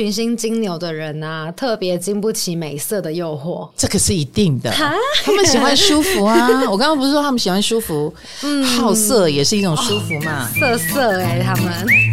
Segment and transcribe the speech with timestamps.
[0.00, 4.70] 群星金牛的人啊，特别经不起美色的诱惑，这个是一定的。
[4.70, 6.48] 他们喜欢舒服啊！
[6.70, 8.10] 我刚刚不是说他们喜欢舒服，
[8.42, 12.09] 嗯，好色也是一种舒服嘛，哦、色色哎、欸，他们。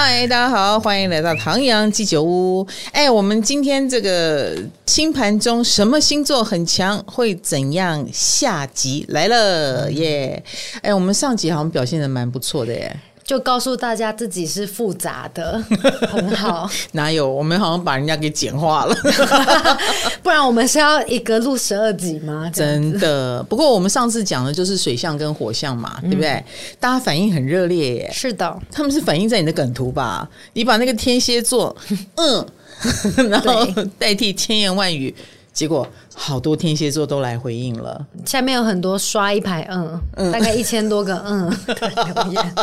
[0.00, 2.64] 嗨，大家好，欢迎来到唐阳鸡酒屋。
[2.92, 4.56] 哎，我们今天这个
[4.86, 8.06] 星盘中什么星座很强，会怎样？
[8.12, 10.40] 下集来了耶！
[10.82, 12.96] 哎，我们上集好像表现的蛮不错的耶。
[13.28, 15.62] 就告诉大家自己是复杂的，
[16.08, 16.66] 很好。
[16.92, 17.28] 哪有？
[17.30, 18.96] 我们好像把人家给简化了，
[20.24, 22.50] 不然我们是要一个录十二集吗？
[22.54, 23.42] 真的。
[23.42, 26.42] 不过我们上次讲的就是水象跟火象嘛，嗯、对不对？
[26.80, 28.10] 大家反应很热烈耶。
[28.10, 30.26] 是的，他们是反映在你的梗图吧？
[30.54, 31.76] 你把那个天蝎座，
[32.16, 32.46] 嗯，
[33.28, 33.66] 然后
[33.98, 35.14] 代替千言万语。
[35.52, 35.84] 结果
[36.20, 41.48] 好多天蝎座都来回应了，下面有很多刷一排嗯，嗯，大概一千多个嗯
[42.24, 42.54] 留言，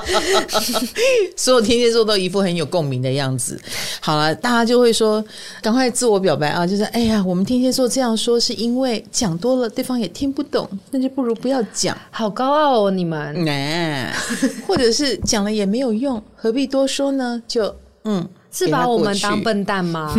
[1.37, 3.59] 所有天蝎座都一副很有共鸣的样子。
[4.01, 5.23] 好了，大家就会说，
[5.61, 6.67] 赶快自我表白啊！
[6.67, 11.97] 就是哎呀，我们天蝎座这样说是因为讲多了对方也听不懂，那就不如不要讲。
[12.11, 14.13] 好高傲哦，你们， 哎，
[14.67, 17.41] 或者是讲了也没有用，何必多说呢？
[17.47, 18.27] 就嗯。
[18.55, 20.15] 是把我们当笨蛋吗？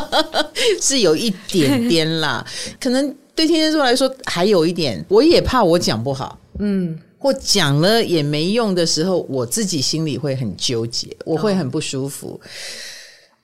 [0.80, 2.46] 是有一点点啦，
[2.78, 12.46] 可能对天蝎座来说还有一点，我也怕我讲不好，嗯，或讲了也没用的时候，我自己心里会很纠结，我会很不舒服，哦、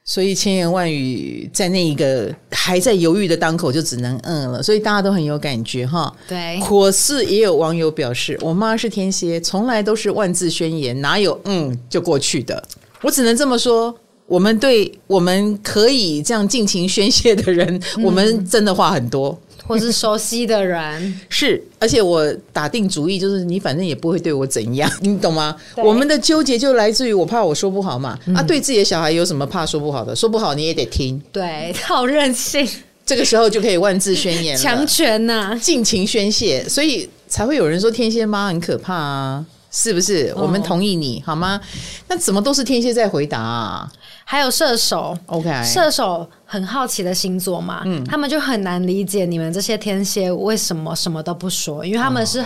[0.04, 6.14] 所以千言万语在那一个还在犹豫的当口，就只能嗯了，所以大家都很有感觉哈。
[6.28, 12.62] 对，可是也有网友表示，我妈是天蝎，从来都是万字宣言，哪有嗯就过去的。
[13.06, 25.54] 我只能这么说，我们对我们可以这样尽情宣泄的人，嗯、 我们真的话很多， 或是熟悉的人 是，而且我打定主意，就是你反正也不会对我怎样，你懂吗？
[25.76, 28.18] 我们的纠结就来自于我怕我说不好嘛。
[28.26, 30.16] 嗯、啊，对自己的小孩有什么怕说不好的？
[30.16, 32.68] 说不好你也得听，对，好任性。
[33.06, 39.46] 这个时候就可以万字宣言，强权呐、啊，尽情宣泄，所以才会有人说天蝎妈很可怕啊。
[39.70, 40.32] 是不是？
[40.36, 41.60] 我们同意你、哦、好吗？
[42.08, 43.90] 那怎么都是天蝎在回答啊？
[44.24, 52.44] 还有射手，OK，射手很好奇的星座嘛，嗯，他们就很难理解你们这些天蝎为什么什么都不说，因为他们是。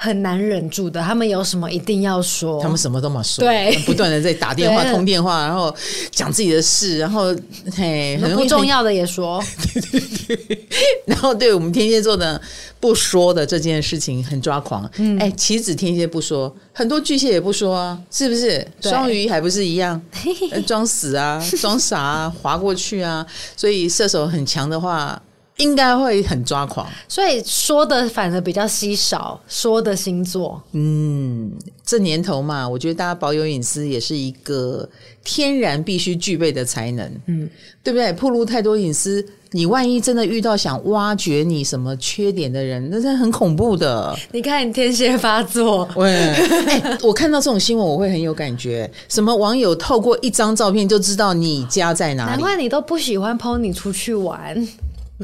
[0.00, 5.74] 很难忍住的，他们有什么一定要说，他们什么都没说，对，不断的在打电话、 通电话，然后
[6.12, 7.34] 讲自己的事，然后
[7.74, 9.42] 嘿，很不重要的也说，
[9.90, 10.68] 对对对，
[11.04, 12.40] 然后对我们天蝎座的
[12.78, 18.64] 不说的这件事情很抓狂，嗯，哎，岂止天蝎不说，很多巨蟹也不说啊，是不是？
[18.80, 20.00] 双鱼还不是一样，
[20.64, 23.26] 装死啊，装傻啊，滑过去啊，
[23.56, 25.20] 所以射手很强的话。
[25.58, 29.40] 应该会很抓狂，所以说的反而比较稀少。
[29.48, 31.52] 说的星座，嗯，
[31.84, 34.88] 这年头嘛，我觉得大家保有隐私也是一个
[35.22, 37.48] 天然必须具备的才能，嗯，
[37.82, 38.12] 对不对？
[38.12, 44.16] 暴露太多隐私，你万一真的遇到想挖掘你什么缺点的人，那是很恐怖的。
[44.30, 48.88] 你看你天蝎发作，喂、欸， 我看到这种新闻，我会很有感觉。
[49.08, 52.30] 什么网友透过一张照片就知道你家在哪里？
[52.30, 54.68] 难怪你都不喜欢 po 你出去玩。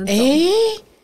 [0.06, 0.48] 哎，欸、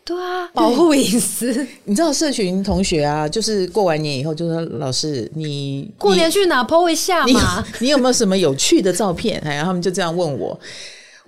[0.04, 1.66] 对啊，保护隐私。
[1.84, 7.64] 你知道社群同学啊，就是过完年以后就说：“老师，你过年去哪 po 一下嘛？
[7.80, 10.58] 你，你有没有什么有趣的照片？”哎，然后他们就这样问我，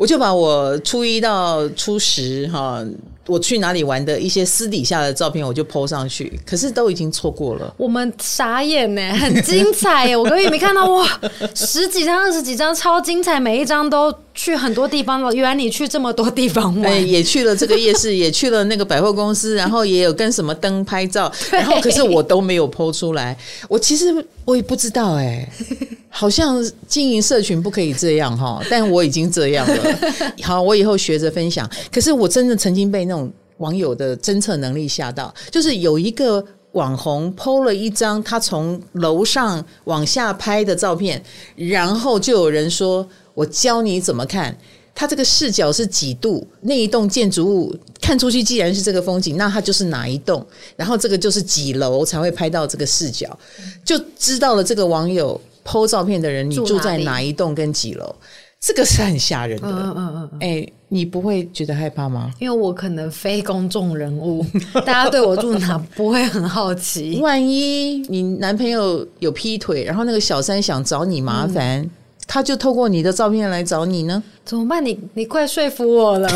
[0.02, 2.84] 我就把我初一到初十哈。
[3.28, 7.72] 我去哪里玩的一些私底下的照片，我就 po 上去，可是都已经错过了。
[7.78, 10.16] 我们傻眼呢，很精彩耶！
[10.16, 11.06] 我根本没看到哇，
[11.54, 15.32] 十几张、二十几张，超精彩，每一张都去很多地方了。
[15.32, 23.38] 原来你去这么多地方玩，欸、也去了这个夜市，也去了那个百货公司，然后也有跟什么灯拍照，然后 可是我都没有 po 出来。
[23.68, 24.12] 我其实
[24.44, 25.48] 我也不知道哎，
[26.14, 29.98] 好像经营社群不可以这样哈， 但我已经这样了。
[30.44, 31.68] 好，我以后学着分享。
[31.90, 33.14] 可是我真的曾经被那。
[33.14, 41.22] 种网友的侦测能力吓到，就是有一个网红 PO 了一张他从楼上往下拍的照片，
[41.54, 44.56] 然后就有人说：“我教你怎么看，
[44.92, 46.44] 他这个视角是几度？
[46.62, 50.44] 那一栋建筑物看出去既然是这个风景，那它就是哪一栋？
[50.74, 53.38] 然后这个就是几楼才会拍到这个视角，
[53.84, 58.14] 就知道了这个网友 PO 照片的人你住在哪一栋跟几楼。”
[58.64, 62.30] 这个是很吓人的，嗯嗯嗯，哎、欸，你不会觉得害怕吗？
[62.38, 64.46] 因为我可能非公众人物，
[64.86, 67.18] 大家对我住哪不会很好奇。
[67.20, 71.90] 万一你男朋友有劈腿，然后那个小三想找你麻烦，嗯、
[72.28, 74.22] 他就透过你的照片来找你呢？
[74.44, 74.84] 怎么办？
[74.86, 76.28] 你你快说服我了，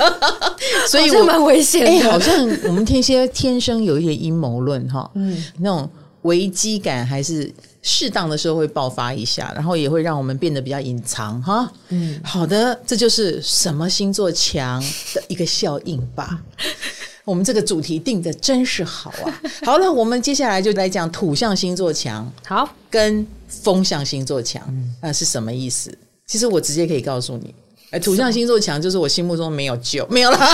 [0.88, 2.10] 所以我蛮危险的。
[2.10, 5.86] 好像我们天蝎天生有一些阴谋论哈，嗯，那种。
[6.24, 7.50] 危机感还是
[7.80, 11.72] 适当的时候会爆发一下，然后也会让我们变得比较隐藏哈。
[11.88, 14.82] 嗯，好的，这就是什么星座强
[15.14, 16.40] 的一个效应吧。
[17.24, 19.40] 我们这个主题定的真是好啊！
[19.64, 24.62] 好了，我们接下来就来讲土象星座强，好，跟风象星座强，
[25.00, 25.96] 那是什么意思？
[26.26, 27.54] 其实我直接可以告诉你。
[27.92, 30.38] 哎，土象星座强就是我心目中没有救，没有啦。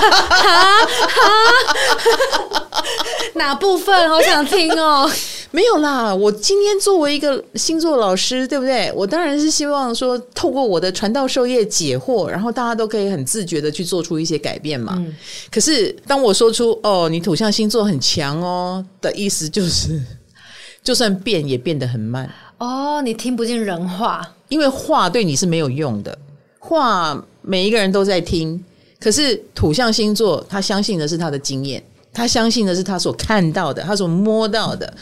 [3.34, 4.08] 哪部分？
[4.08, 5.10] 好想听哦。
[5.52, 8.92] 没有啦，我今天作为一个星座老师，对不对？
[8.94, 14.94] 我当然是希望说，透过我的传道授业解惑，然后大家都可以很自觉的去做出一些改变嘛。
[14.98, 15.12] 嗯。
[15.50, 20.00] 可是当我说出“哦，你土象星座很强哦”的意思，就是
[20.84, 22.32] 就算变也变得很慢。
[22.58, 26.16] 哦，你听不进人话，因为话对你是没有用的。
[26.60, 28.64] 话每一个人都在听，
[29.00, 31.82] 可是土象星座他相信的是他的经验，
[32.12, 34.92] 他相信的是他所看到的，他所摸到的。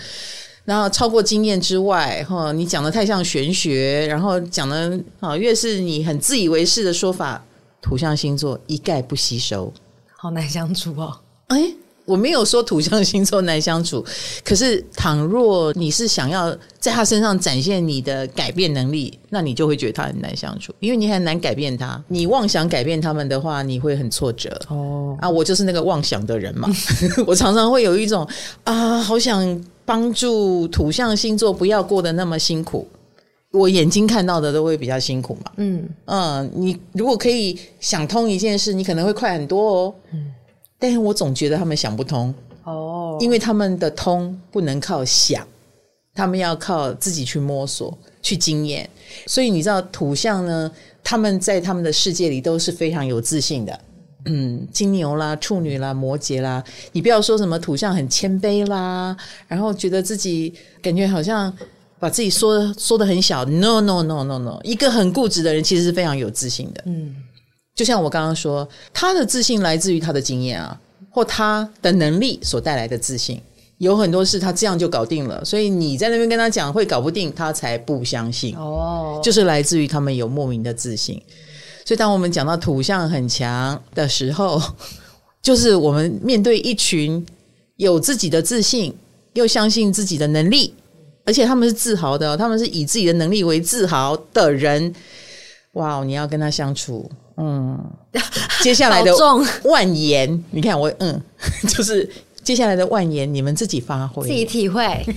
[0.64, 7.42] 然后超过经验之外，哈，你讲的太像玄学，然后讲的啊，越是你很自以为是的说法，
[7.80, 9.72] 土象星座一概不吸收，
[10.16, 11.18] 好难相处哦。
[11.46, 11.72] 哎。
[12.08, 14.04] 我没有说土象星座难相处，
[14.42, 22.02] 可是倘若你是想要在他身上展现你的改变能力，那你就会觉得他很难相处，因为你很难改变他。
[22.08, 24.58] 你妄想改变他们的话，你会很挫折。
[24.68, 26.68] 哦，啊，我就是那个妄想的人嘛。
[27.26, 28.26] 我常常会有一种
[28.64, 32.88] 啊，好想帮助土象星座不要过得那么辛苦。
[33.50, 35.52] 我眼睛看到的都会比较辛苦嘛。
[35.56, 39.94] 嗯嗯，你如果可以想通一件事，你可能会快很多哦。
[40.12, 40.32] 嗯。
[40.78, 42.32] 但是我总觉得他们想不通
[42.64, 45.46] 哦，因为他们的通不能靠想，
[46.14, 48.88] 他们要靠自己去摸索、去经验。
[49.26, 50.70] 所以你知道土象呢，
[51.02, 53.80] 他们在他们的世界里都是非常有自信的。
[54.26, 59.16] 嗯，金牛啦、处女啦、摩羯啦，你不要说什么土象很谦卑啦，
[59.46, 60.52] 然后觉得自己
[60.82, 61.52] 感觉好像
[61.98, 63.44] 把自己说说得很小。
[63.46, 66.82] No no no no no，一个很固执的人其实是非常有自信的。
[66.86, 67.16] 嗯。
[67.78, 70.76] 就像我刚刚说，他的自信来自于他的经验啊，
[71.08, 73.40] 或他的能力所带来的自信。
[73.76, 78.52] 有很多事他这样就搞定了，所以你在那边跟他讲会搞不定，他才不相信。
[78.56, 81.22] 哦，就是来自于他们有莫名的自信。
[81.84, 84.60] 所以当我们讲到土象很强的时候，
[85.40, 87.24] 就是我们面对一群
[87.76, 88.92] 有自己的自信，
[89.34, 90.74] 又相信自己的能力，
[91.24, 94.92] 而且他们是自豪的，他们是以自己的能力为自豪的人。
[95.74, 97.08] 哇，你要跟他相处。
[97.38, 97.78] 嗯，
[98.62, 99.14] 接下来的
[99.64, 101.20] 万言，你看我嗯，
[101.68, 102.08] 就是
[102.42, 105.04] 接下来的万言，你们自己发挥，自己体会。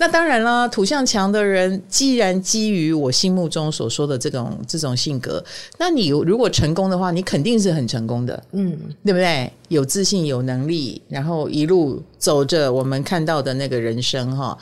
[0.00, 5.44] 那当然啦，土象强的人，既然基于我心目中所说的这种这种性格，
[5.76, 9.52] 那你如果成功的话，你肯定是很成功的，嗯，对不对？
[9.66, 14.56] 有自信，有能力，然后一路走着我们看到的那个人生哈。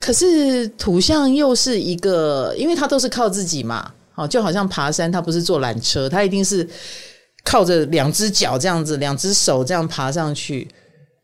[0.00, 3.92] 可是土象又是一个，因为他都是靠自己嘛。
[4.18, 6.68] 哦，就好像爬山，他不是坐缆车，他一定是
[7.44, 10.68] 靠着两只脚这样子，两只手这样爬上去。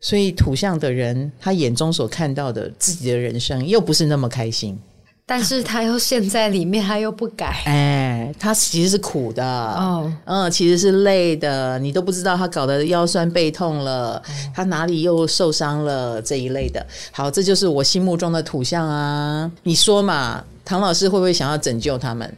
[0.01, 4.79] 所以土象的人，他眼中所看到的自己的人生，又不是那么开心。
[5.27, 7.63] 但是他又陷在里面，他又不改。
[7.65, 11.79] 哎，他其实是苦的，哦，嗯，其实是累的。
[11.79, 14.21] 你都不知道他搞得腰酸背痛了，
[14.53, 16.85] 他哪里又受伤了这一类的。
[17.11, 19.51] 好，这就是我心目中的土象啊。
[19.63, 22.31] 你说嘛，唐老师会不会想要拯救他们？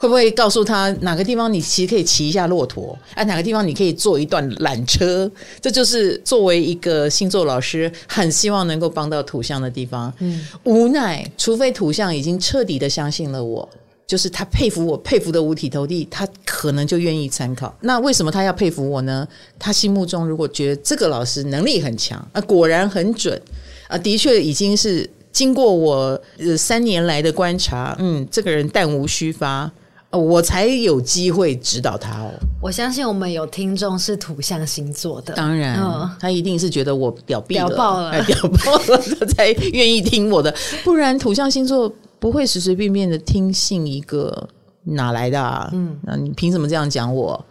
[0.00, 2.96] 会不会告诉他哪个地方你其实可以骑一下骆驼？
[3.14, 5.28] 哎，哪个地方你可以坐一段缆车？
[5.60, 10.12] 这就是作为一个星座老师，很希望能够帮到土象的地方。
[10.20, 13.68] 嗯，无奈，除非土象已经彻底的相信了我，
[14.06, 17.76] 就是他佩服我，佩服的五体投地，他可能就愿意参考。
[17.80, 19.26] 那为什么他要佩服我呢？
[19.58, 23.42] 他心目中如果觉得这个老师能力很强啊，果然很准
[23.88, 29.68] 啊，的确已经是经过我呃三年来的观察，嗯，这个人弹无虚发。
[30.10, 32.30] 我才有机会指导他哦。
[32.62, 40.54] 我相信我们有听众是土象星座的，当然，嗯、他一定是觉得我屌毙了，屌爆了，屌爆了，他才愿意听我的。
[40.82, 44.48] 不然土象星座不会随随便便的听信一个
[44.84, 45.68] 哪来的啊？
[45.74, 47.44] 嗯，那你凭什么这样讲我？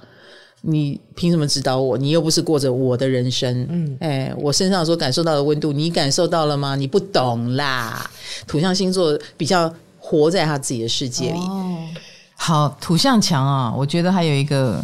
[0.62, 1.96] 你凭什么指导我？
[1.96, 3.68] 你又不是过着我的人生。
[3.70, 6.76] 嗯，哎，我身上所感受到的温度，你感受到了吗？
[6.76, 8.10] 你不懂啦。
[8.48, 11.38] 土象星座比较活在他自己的世界里。
[11.38, 11.78] 哦
[12.40, 13.74] 好，土象强啊！
[13.76, 14.82] 我觉得还有一个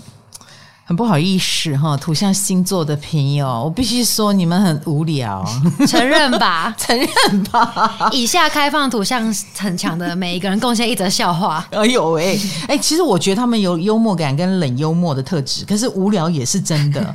[0.83, 5.41] 很不好意思哈，土象星座的朋友，我必须说你们很无聊，
[5.87, 8.09] 承认吧， 承认吧。
[8.11, 11.65] 以下开放土象很强的每一个人贡献一则笑话。
[11.71, 17.13] 哎呦喂，哎，其实我觉得他们有幽默感跟冷幽默的特质，可是无聊也是真的。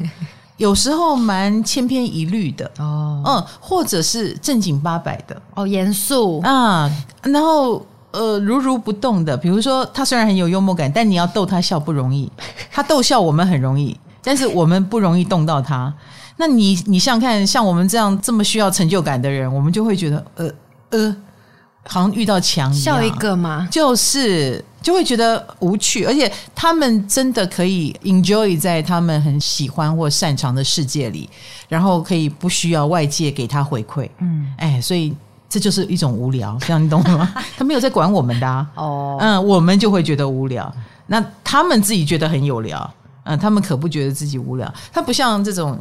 [0.57, 6.91] 有时候蛮千篇一律的哦，嗯，或者是正经八百的哦，严肃啊，
[7.23, 9.37] 然后呃如如不动的。
[9.37, 12.31] 比如说，他虽然很有幽默感，但你要逗他笑不容易。
[12.73, 15.93] 他逗笑我们很容易，但是我们不容易动到他。
[16.37, 20.51] 那你你想想看，像我们这样这么需要成就感的人，我们就会觉得呃
[20.91, 21.17] 呃，
[21.85, 22.97] 好像遇到墙一样。
[22.97, 23.69] 笑一个吗？
[23.71, 24.65] 就是。
[24.81, 31.29] 就会觉得无趣，而且他们真的可以 enjoy 在他们很喜欢或擅长的世界里，
[31.69, 34.09] 然后可以不需要外界给他回馈。
[34.21, 35.13] 嗯，哎，所以
[35.49, 37.35] 这就是一种无聊，这样你懂吗？
[37.57, 38.67] 他没有在管我们的啊。
[38.75, 40.73] 哦，嗯，我们就会觉得无聊。
[41.07, 44.73] 那他们自己觉得很有聊，嗯，他们可不觉得自己无聊。
[44.93, 45.79] 他不像这种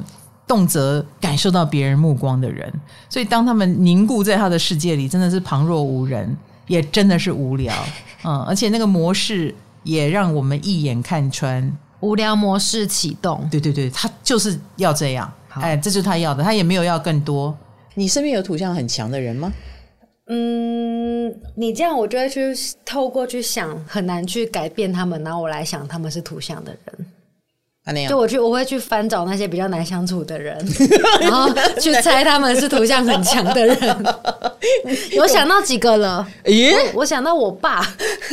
[0.47, 2.71] 动辄感受到别人目光的人，
[3.09, 6.35] 所以当他们凝固在他的世界里，真的是旁若无人。
[6.67, 7.73] 也真的是无聊，
[8.25, 11.77] 嗯，而且那个模式也让我们一眼看穿。
[12.01, 17.57] 无聊模式启动，对对对，他就是要这样，哎，这就是他要的，他也没有要更多。
[17.97, 19.51] 你身边有土象很强的人吗？
[20.27, 22.53] 嗯，你这样我就会去
[22.85, 28.07] 透过去想，很难去改变他们，然后我来想他们是土象的人。
[28.07, 30.55] 就我去，我会去翻找那些比较难相处的人，
[31.21, 31.49] 然后
[31.79, 33.77] 去猜他们是土象很强的人。
[35.19, 37.81] 我想到几个了，咦我，我想到我爸。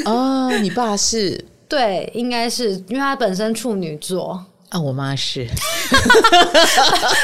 [0.04, 1.42] 哦，你爸是？
[1.66, 4.44] 对，应该是因为他本身处女座。
[4.74, 5.46] 啊，我妈是，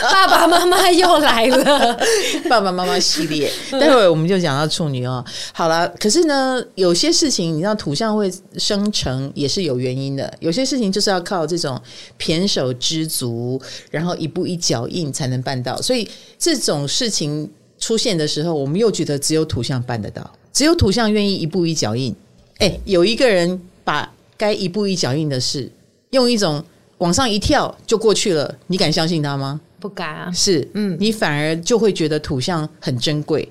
[0.02, 1.98] 爸爸妈妈又来了，
[2.48, 5.24] 爸爸妈妈系列，待会我们就讲到处女哦。
[5.52, 11.76] 好了，可是呢，有些事情你知道土象会生成也是有原因的，有些事情就是要靠这种
[12.20, 15.82] 胼手知足，然后一步一脚印才能办到。
[15.82, 22.14] 所以这种事情出现的时候，我们又觉得只有土象办得到，只有土象愿意一步一脚印。
[22.58, 25.68] 哎，有一个人把该一步一脚印的事
[26.10, 26.64] 用一种。
[27.00, 29.60] 往上一跳就过去了，你敢相信他吗？
[29.78, 30.30] 不敢啊！
[30.32, 33.46] 是，嗯，你反而就会觉得土象很珍贵。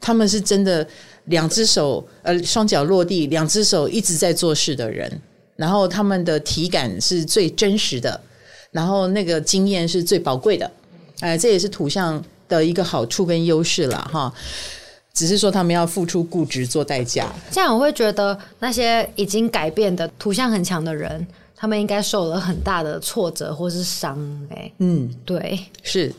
[0.00, 0.86] 他们是真的
[1.26, 5.20] 两只手，呃，双脚落地，两只手一直在做事的人。
[5.54, 8.20] 然后他们的体感是最真实的，
[8.72, 10.68] 然后那个经验是最宝贵的。
[11.20, 14.32] 哎、呃，这也是土象的一个好处跟优势了哈。
[15.14, 17.32] 只是说他们要付出固执做代价。
[17.50, 21.26] 这样我会觉得那些已经改变的土象很强的人。
[21.60, 24.16] 他们应该受了很大的挫折或是伤，
[24.50, 26.14] 哎，嗯，对，是，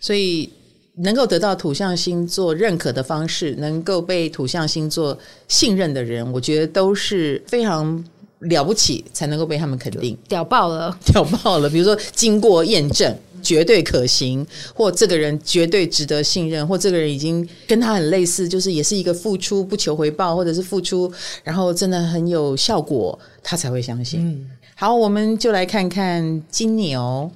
[0.00, 0.48] 所以
[0.94, 5.16] 能够得到土象星座认可的方式，能够被土象星座
[5.46, 8.02] 信任的人，我觉得都是非常
[8.38, 11.68] 了不起，才能够被他们肯定，屌爆了，屌爆了。
[11.68, 21.12] 比如说经过验证，绝对可行，或这个人绝对值得信任，或这个人已经跟他很类似，就是也是一个付出不求回报，或者是付出
[21.44, 24.26] 然后真的很有效果，他才会相信。
[24.26, 27.28] 嗯好，我们就来看看金牛。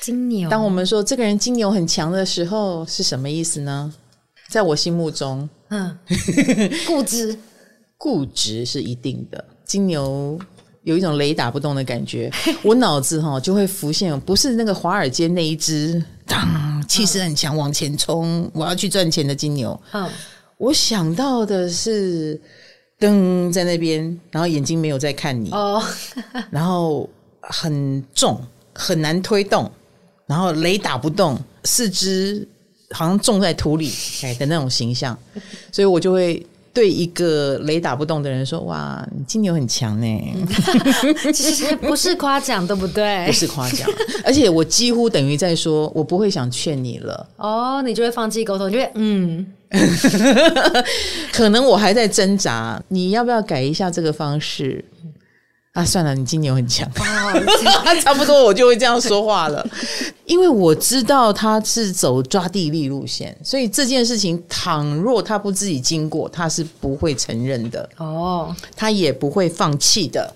[0.00, 3.92] 金牛，当我们说这个人金牛很强的时候，是什么意思呢？
[4.48, 5.98] 在我心目中，嗯，
[6.86, 7.36] 固执，
[7.96, 9.44] 固执是一定的。
[9.64, 10.38] 金牛
[10.84, 12.30] 有一种雷打不动的感觉，
[12.62, 19.78] 我脑子哈就会浮现，不是那个华尔街那一只，当气势很强往前冲，我要去赚钱的金牛。
[19.90, 20.08] 嗯，
[20.56, 22.40] 我想到的是。
[22.98, 25.82] 灯在那边，然后眼睛没有在看你，哦，
[26.50, 27.08] 然后
[27.40, 28.40] 很重，
[28.74, 29.70] 很难推动，
[30.26, 32.46] 然后雷打不动，四肢
[32.90, 35.16] 好像种在土里哎的那种形象，
[35.70, 36.44] 所以我就会
[36.78, 40.34] 对一个雷打不动的人说：“哇，你金牛很强呢。
[41.34, 43.26] ”其实不是夸奖，对不对？
[43.26, 43.90] 不是夸奖，
[44.24, 47.26] 而且我几乎等于在说，我不会想劝你了。
[47.36, 49.44] 哦，你就会放弃沟通，就会嗯。
[51.32, 54.84] 可能我还在挣扎，你要不要改一下这个方式？
[55.78, 56.90] 啊，算了，你金牛很强，
[58.02, 59.64] 差不多我就会这样说话了。
[60.26, 67.88] 因为我知道他是走抓地力路线，所以这件事情倘若他不自己经过，他是不会承认的。
[67.98, 70.34] 哦，他也不会放弃的。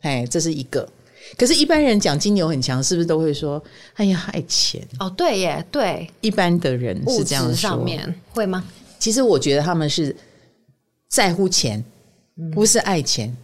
[0.00, 0.88] 哎，这是一个。
[1.36, 3.62] 可是，一般人讲金牛很强，是不是都会说
[3.96, 7.54] ：“哎呀，爱钱。”哦，对耶，对，一般的人是这样说。
[7.54, 8.64] 上面会吗？
[8.98, 10.16] 其实我觉得他们是
[11.10, 11.84] 在乎钱，
[12.54, 13.28] 不是爱钱。
[13.28, 13.36] 嗯、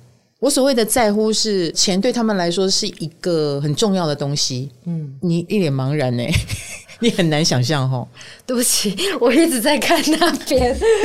[0.44, 4.70] 我所谓的在乎，是钱对他们来说是一个很重要的东西。
[4.86, 6.22] 嗯，你一脸茫然呢，
[7.00, 8.06] 你很难想象哈。
[8.44, 11.00] 对不起，我一直在看那边， 我真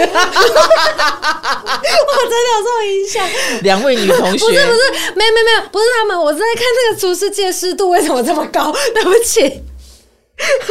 [2.35, 3.25] 的有这种印象。
[3.61, 8.73] 两位女同学，不是不是，没有没有没有，不是他们，我是在看这个厨师界湿度为什么这么高？
[8.93, 9.63] 对不起。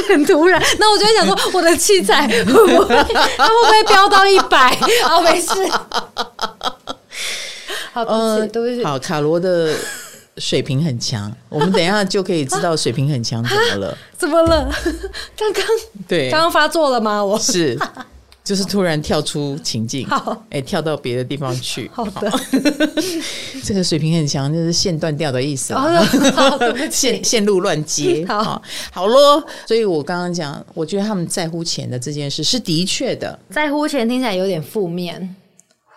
[0.07, 2.95] 很突然，那我就会想说，我的器材会不会，
[3.39, 4.77] 它会不会飙到一百？
[5.09, 5.49] 哦，没事。
[7.93, 8.85] 好，对不起，对不起。
[8.85, 9.75] 好，卡罗的
[10.37, 13.99] 水平很强，我们等一下就可以知道水平很强怎么了？
[14.17, 14.71] 怎么了？
[15.37, 15.65] 刚刚
[16.09, 17.25] 对，刚刚发作了吗？
[17.25, 17.79] 我是。
[18.45, 21.91] 就是突然跳出情境，好，哎、欸，跳到别的地方去。
[21.93, 22.33] 好的，
[23.63, 25.75] 这个水平很强，就是线断掉的意思。
[25.75, 25.87] 好
[26.57, 28.25] 的，线线路乱接。
[28.27, 29.45] 好，好咯。
[29.67, 33.39] 所以我刚刚讲，我觉得他们在乎钱的这件事是的确的。
[33.51, 35.37] 在乎钱听起来有点负面，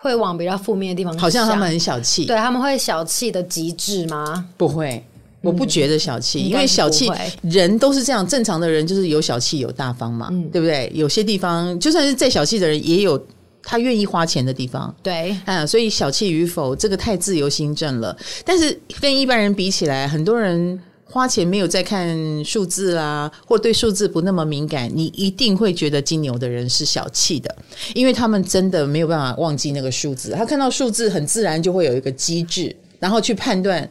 [0.02, 1.16] 会往比较负面的地方。
[1.16, 4.44] 好像他们很小气，对，他们会小气的极致吗？
[4.56, 5.02] 不会。
[5.40, 7.10] 我不觉得小气，嗯、因为小气
[7.42, 10.88] 人都是这样，正常的人就是有小气有大方嘛，嗯、对不对？
[10.94, 13.20] 有些地方就算是再小气的人，也有
[13.60, 14.94] 他愿意花钱的地方。
[15.02, 18.16] 对，啊，所以小气与否，这个太自由心证了。
[18.44, 20.78] 但是跟一般人比起来，很多人
[21.12, 27.54] 花钱没有在看数字啊，或对数字不那么敏感，你一定会觉得金牛的人是小气的，
[27.94, 33.86] 因为他们真的没有办法忘记那个数字，他看到数字很自然就会有一个机制，然后去判断。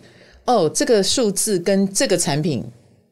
[0.45, 2.65] 哦，这个数字跟这个产品，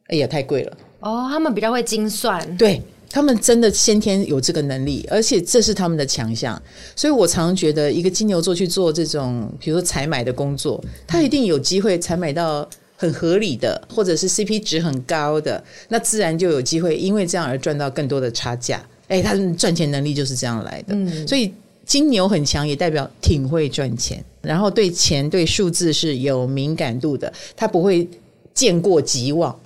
[0.08, 0.78] 哎呀，太贵了。
[1.02, 6.60] 哦，他们比较会精算，对，他们真的先天有这个能力，而且这是他们的强项。
[6.96, 12.68] 所以我常常觉得，一个金牛座去做这种，比如说采买的工作，他一定有机会采买到
[13.00, 18.86] 很合理的，或者是 CP 值很高的，那自然就有机会因为这样而赚到更多的差价。
[19.08, 20.94] 哎，他赚钱能力就是这样来的。
[20.94, 21.52] 嗯，所以。
[21.86, 28.08] 金牛很强，也代表挺会赚钱，然后对钱、对数字是有敏感度的，他不会
[28.54, 29.60] 见过即忘。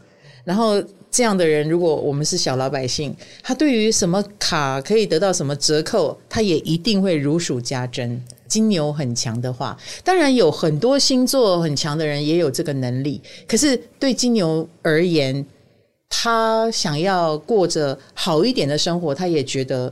[0.46, 8.24] 然后这样的人，如果我们是小老百姓，他对于什么卡可以得到什么折扣，他也一定会如数家珍。
[8.54, 15.46] 金牛很强的话，当然有很多星座很强的人也有这个能力，可是对金牛而言，
[16.10, 19.92] 他想要过着好一点的生活，他也觉得。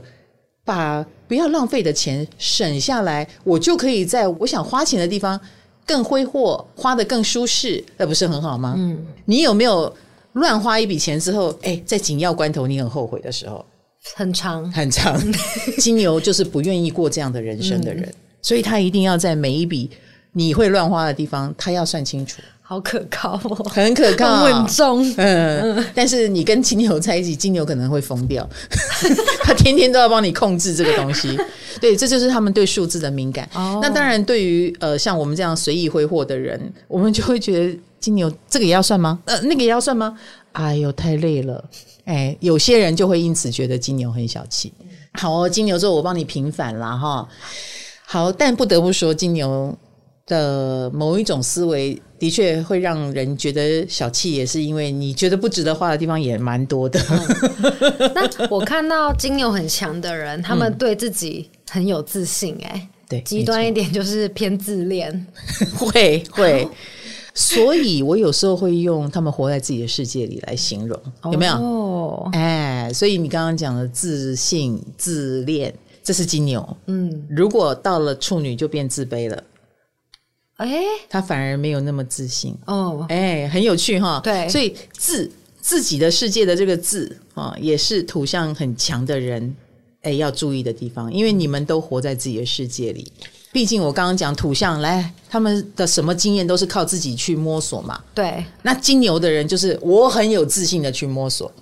[0.64, 5.38] 把不要浪费的钱省下来，我就可以在我想花钱的地方
[5.84, 8.76] 更挥霍，花得更舒适，那不是很好吗？
[8.78, 9.92] 嗯，你有没有
[10.34, 13.66] 乱花一笔钱之后，哎，在紧要关头你很后悔的时候？
[14.14, 15.20] 很长，很长。
[15.82, 19.88] 金牛就是不愿意过这样的人生的人，嗯，所以他一定要在每一笔
[20.32, 22.42] 你会乱花的地方，他要算清楚。
[22.64, 25.14] 好可靠哦，很可靠，稳重。
[25.18, 28.48] 嗯，但是你跟金牛在一起，金牛可能会疯掉，
[29.44, 31.38] 他天天都要帮你控制这个东西。
[31.82, 33.46] 对，这就是他们对数字的敏感。
[33.52, 39.18] 哦，那当然，对于呃像我们这样随意挥霍的人，我们就会觉得金牛这个也要算吗？
[39.26, 40.16] 呃，那个也要算吗？
[40.52, 41.62] 哎呦，太累了。
[42.06, 44.72] 哎，有些人就会因此觉得金牛很小气。
[45.12, 47.28] 好哦，金牛座，我帮你平反了哈。
[48.12, 49.74] 好，但不得不说，金牛
[50.26, 51.98] 的某一种思维。
[52.18, 57.00] 的确会让人觉得小气，也是因为你觉得不值得花的地方也蛮多的。
[57.08, 65.26] 嗯、 那我看到金牛很强的人，他们对自己很有自信、欸，哎，对，极端一点就是偏自恋，
[65.76, 66.68] 会会。
[67.34, 70.96] 所以我有时候会用他们活在自己的世界里来形容，
[71.32, 71.54] 有没有？
[71.54, 76.76] 哦，哎，所以你刚刚讲的自信、自恋，这是金牛。
[76.86, 79.44] 嗯，如果到了处女，就变自卑了。
[80.56, 83.06] 哎，他反而没有那么自信哦。
[83.08, 84.20] 哎，很有趣哈。
[84.22, 89.56] 对，所以自自己的世界的这个自啊，也是土象很强的人
[90.02, 93.10] 哎要注意的地方，因为你们都活在自己的世界里。
[93.52, 98.02] 毕竟我刚刚讲土象来，他们的什么经验都是靠自己去摸索嘛。
[98.14, 101.52] 对，那金牛的人就是我很有自信的去摸索，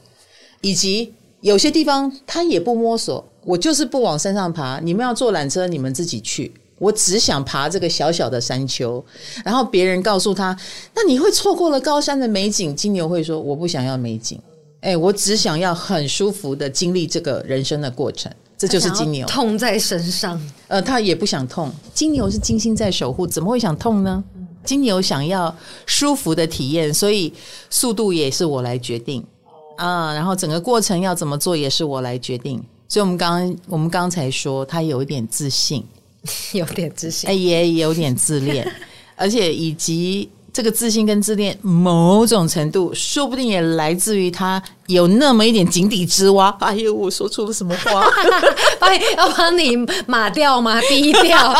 [0.61, 4.79] 以及有些地方他也不摸索，我就是不往山上爬。
[4.81, 6.53] 你们要坐缆车，你们自己去。
[6.79, 9.05] 我只想爬这个小小的山丘，
[9.45, 10.57] 然后别人告诉他，
[10.95, 12.75] 那你会错过了高山的美景。
[12.75, 14.41] 金牛会说，我不想要美景，
[14.81, 18.33] 哎，我只想要很舒服的经历这个人生的过程。
[18.57, 21.71] 这就是金牛，痛在身上，呃，他也不想痛。
[21.93, 24.25] 金牛是金星在守护，怎么会想痛呢？
[24.65, 25.55] 金牛想要
[25.87, 27.33] 舒服的体验，所以
[27.71, 29.23] 速度也是我来决定
[29.77, 32.63] 啊，然后整个过程要怎么做也是我来决定。
[32.91, 35.83] 所以我们刚刚我们刚才说，他有一点自信。
[36.53, 38.71] 有点自信，哎，也有点自恋，
[39.17, 46.55] 而且以及这个自信跟自恋，某种程度说不定也来自于他有那么一点井底之蛙。
[46.61, 48.05] 哎呦，我说出了什么话？
[49.17, 49.75] 要帮你
[50.07, 50.79] 码掉吗？
[50.91, 51.55] 逼掉？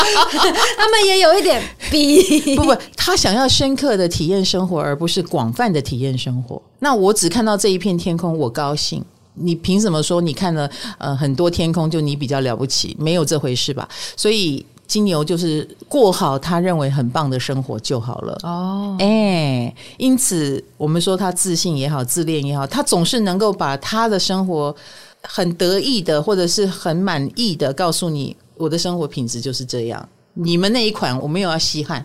[0.77, 2.55] 他们也有一点逼。
[2.55, 6.61] 不不，他想要深刻的体验生活，而不是广泛的体验生活。
[6.77, 9.03] 那我只看到这一片天空，我高兴。
[9.35, 12.95] 你凭什么说你看了呃很多天空就你比较了不起？
[12.99, 13.87] 没有这回事吧？
[14.17, 18.37] 所以金牛就是过好他认为很棒的生活就好了。
[18.43, 24.75] 哦，哎，因此我们说他自信也好，自恋也好，他总是能够把他的生活
[25.23, 30.09] 很得意的或者是很满意的告诉你，我的生活品质就是这样。
[30.33, 32.03] 你们那一款我没有要稀罕，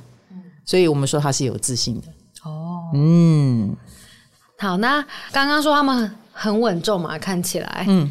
[0.64, 2.06] 所以我们说他是有自信的。
[2.44, 3.76] 哦嗯，
[4.58, 8.10] 好，那刚刚说他们很稳重嘛，看起来，嗯。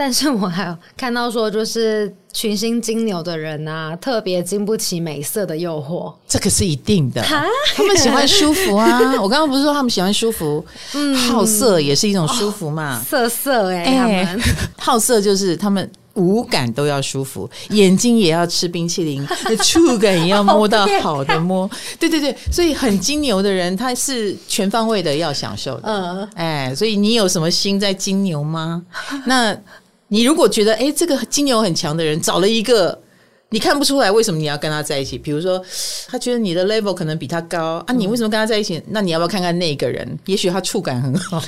[0.00, 7.20] 但是我还有看到说，就是群星金牛的人啊，特别经不起美色的诱惑，这个是一定的。
[7.20, 8.86] 他们喜欢舒服啊！
[9.20, 14.38] 我刚刚不是说他们喜欢舒服，嗯，好色也是一种舒服嘛，哦、色色哎、欸，他们、欸、
[14.78, 19.26] 好色就是他们五感都要舒服，眼睛也要吃冰淇淋，
[19.64, 28.82] 触感也要摸到好的摸，对对对，所以很金牛的人他是全方位的要享受的，嗯，哎，所以你有什么心在金牛吗？
[29.24, 29.56] 那。
[30.10, 32.98] 你如果觉得哎，这个金牛很强的人找了一个。
[33.50, 35.16] 你看不出来为什么你要跟他在一起？
[35.16, 35.62] 比如说，
[36.06, 38.82] 他觉得你的 level 可能比他高啊，你为什么跟他在一起？
[38.88, 40.18] 那你要不要看看那个人？
[40.26, 41.40] 也许他触感很好，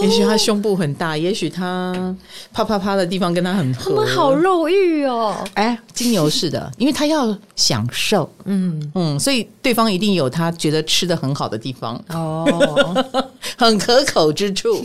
[0.00, 2.16] 也许他胸部很大，也许他
[2.52, 3.90] 啪啪啪的地方跟他很合。
[3.90, 5.36] 他们好肉欲哦！
[5.54, 13.04] 哎，金牛是的， 因为他要享受，嗯嗯，所以对方一定有他觉得吃的很好的地方哦，
[13.58, 14.82] 很可口之处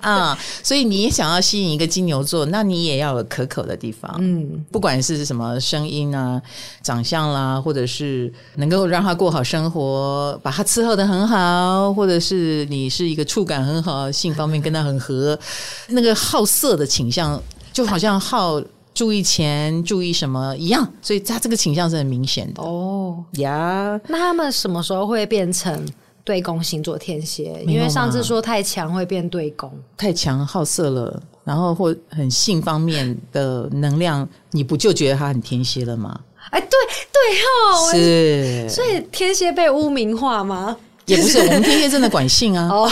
[0.00, 0.38] 啊。
[0.62, 6.08] 所以你也想要吸引一个金牛座，那你也要有可口的地方，嗯，不管是什么声音。
[6.08, 6.40] 啊，
[6.82, 15.38] 长相啦，或者是能够让他过好生活，把他伺候的很好，或者是你是一个触感很好，性方面跟他很合，
[15.88, 17.40] 那个好色的倾向
[17.72, 18.62] 就好像好
[18.94, 23.98] 注意钱、注意什么一样，所以他这个倾向是很明显的哦呀。
[23.98, 25.86] Yeah 那他们什么时候会变成
[26.28, 27.58] 对宫星座天蝎？
[27.66, 31.22] 因为上次说太强会变对宫，太强好色了。
[31.42, 36.20] 然后或很性方面的能量，你不就觉得他很天蝎了吗？
[36.50, 36.68] 哎，对
[37.10, 40.76] 对哦，是，所以天蝎被污名化吗？
[41.08, 42.68] 也不是，我们天蝎真的管性啊！
[42.70, 42.90] 哦，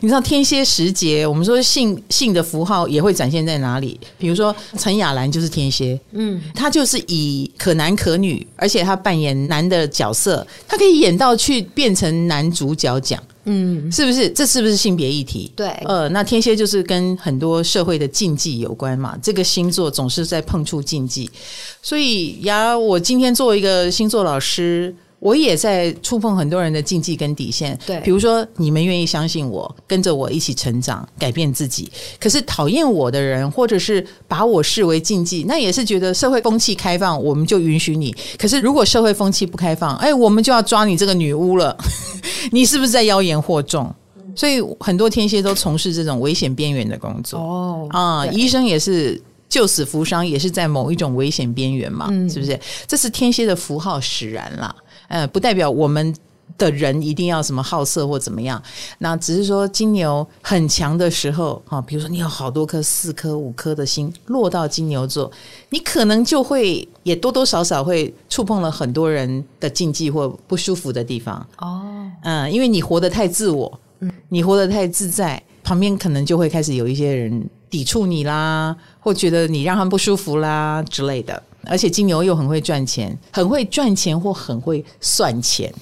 [0.00, 3.98] 你知道天蝎时节，我们说性性的符号也会展现在哪里？
[4.18, 13.22] 比如说陈雅兰就是天蝎，嗯，她就是以可男可女，而且她扮演男的角色，她可以演到去变成男主角奖。
[13.44, 14.28] 嗯，是不是？
[14.30, 15.52] 这是不是性别议题？
[15.54, 19.16] 对，呃，那天蝎就是跟很多社会的禁忌有关嘛。
[19.22, 21.30] 这个星座总是在碰触禁忌，
[21.80, 24.92] 所以呀，我今天作为一个星座老师。
[25.22, 31.88] 我也在触碰很多人的禁忌跟底线，对，比如说你们愿意相信我，跟着我一起成长，改变自己。
[32.18, 38.12] 可是讨厌我的人，或者是把我视为禁忌，那也是觉得社会风气开放，我们就允许你。
[38.36, 41.76] 可是如果社会风气不开放，哎，我们就要抓你这个女巫了，
[42.50, 43.94] 你是不是在妖言惑众？
[44.34, 47.38] 所以很多天蝎都从事这种危险边缘的工作。
[47.38, 52.58] 哦，啊，医生也是救死扶伤，也是在某一种危险边缘嘛，嗯、是不是？
[52.88, 54.74] 这是天蝎的符号使然啦。
[55.12, 56.14] 呃，不代表我们
[56.56, 58.60] 的人一定要什么好色或怎么样，
[58.98, 65.30] 那只是说金牛很强的时候，哈，比如说你有好多颗四颗五颗的心落到金牛座，
[65.68, 71.82] 你可能就会也多多少少会触碰了很多人的禁忌或不舒服的地方哦，
[72.22, 81.42] 嗯，因为你活得太自我，嗯，你活得太自在，旁边可能就会开始有一些人抵触你啦，或觉得你让他们不舒服啦之类的。
[81.66, 85.72] 而且金牛又很会赚钱，很会赚钱或很会算钱，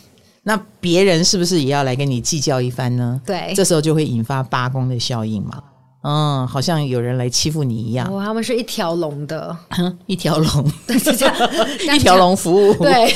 [0.42, 3.20] 那别人是不是也要来跟你计较一番呢？
[3.26, 5.62] 对，这时候就会引发八宫的效应嘛。
[6.02, 8.08] 嗯，好像有人来欺负你一样。
[8.10, 9.54] 哦，他们是一条龙的，
[10.06, 11.34] 一条龙，这样，
[11.94, 12.72] 一条龙服务。
[12.74, 13.14] 对，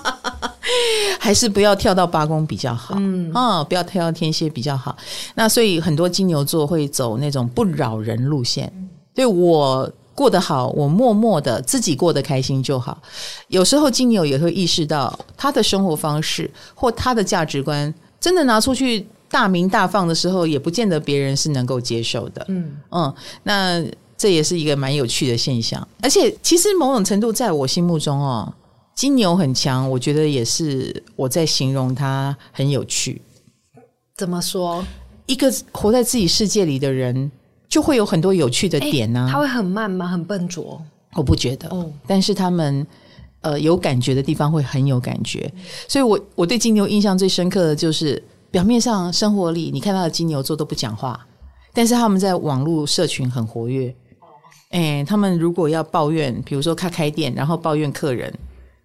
[1.18, 2.96] 还是不要跳到八宫比较好。
[2.98, 4.94] 嗯，哦，不要跳到天蝎比较好。
[5.34, 8.70] 那所以很多金牛座会走那种不扰人路线。
[9.14, 9.90] 对我。
[10.14, 13.00] 过得好，我默默的自己过得开心就好。
[13.48, 22.44] 有时候金牛也会意识到，他的生活方式或他的价值观，真的拿出去大鸣大放的时候，也不见得别人是能够接受的。
[22.48, 23.82] 嗯嗯，那
[24.18, 25.86] 这也是一个蛮有趣的现象。
[26.02, 28.52] 而且，其实某种程度，在我心目中哦，
[28.94, 33.22] 金牛很强，我觉得也是我在形容他很有趣。
[34.16, 34.84] 怎么说？
[35.24, 37.30] 一个活在自己世界里的人。
[37.70, 39.28] 就会有很多有趣的点呢、啊。
[39.32, 40.06] 他会很慢吗？
[40.06, 40.82] 很笨拙？
[41.14, 41.68] 我不觉得。
[41.70, 42.86] 哦，但是他们
[43.40, 45.50] 呃有感觉的地方会很有感觉。
[45.88, 51.26] 所以我我对金牛印象最深刻的就是，表面上生活里你看到的金牛座都不讲话，
[51.72, 53.94] 但是他们在网络社群很活跃。
[54.70, 58.32] 哎，他们如果要抱怨，比如说他开店，然后抱怨客人。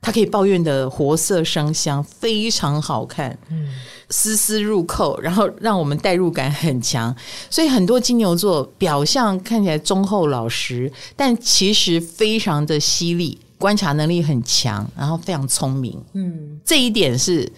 [0.06, 3.68] 他可以抱怨的活色生香，非常好看，嗯，
[4.12, 7.13] 丝丝入扣，然后让我们代入感很强。
[7.50, 16.00] 所以很多金牛座表象看起来忠厚老实，但其实非常的犀利，观察能力很强，然后非常聪明。
[16.13, 17.52] 嗯，这一点是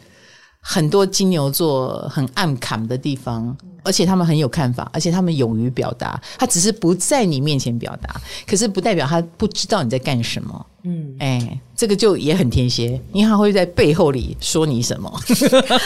[0.61, 6.17] 很多金牛座很暗坎的地方，而且他们很有看法，而且他们勇于表达。
[6.37, 10.65] 他只是不在你面前表达，可是不代表他不知道你在干什么。
[10.87, 15.11] 嗯，哎、欸，这个就也很天蝎，因为他会在背后里说你什么，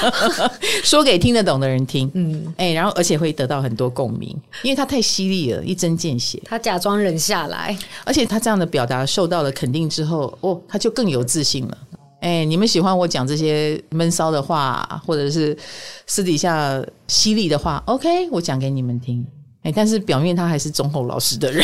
[0.86, 2.10] 说给听得懂的人听。
[2.14, 4.30] 嗯，哎、欸，然后而且会得到很多共鸣，
[4.62, 6.40] 因为他太犀利了，一针见血。
[6.46, 11.78] 他假装忍下来，而且他这样的表达受到了肯定之后，哦，他就更有自信了。
[12.20, 15.58] 哎，你们喜欢我讲这些闷骚的话，或者是
[16.06, 19.26] 私底下犀利的话？OK，我讲给你们听。
[19.64, 21.64] 哎，但是表面他还是忠厚老实的人，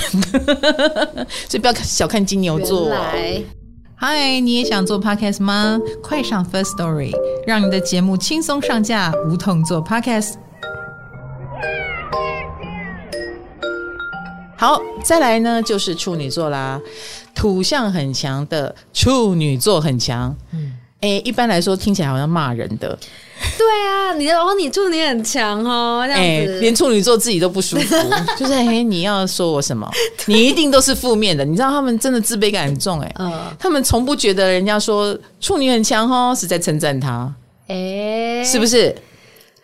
[1.49, 2.89] 所以不要小看金牛座。
[2.89, 3.41] 来，
[3.95, 5.79] 嗨，你也想做 Podcast 吗？
[6.03, 7.12] 快上 First Story，
[7.47, 10.36] 让你的节目轻松上架，无痛做 Podcast。
[14.55, 16.79] 好，再来呢，就是处女座啦。
[17.33, 22.97] 土象很强的处女座很强，嗯，哎、欸，一般来说听起来好像骂人的。
[23.58, 27.95] 对啊，你哦，你处女很强哦，这样子，欸、连处女座自己都不舒服，
[28.38, 29.89] 就是哎、欸，你要说我什么？
[30.26, 31.45] 你一定都是负面的。
[31.45, 37.32] 你知道他们真的自卑感很重、欸，哎，嗯，他们从不觉得人家说处女很强哦，是在称赞他，
[37.67, 38.95] 哎、欸，是不是？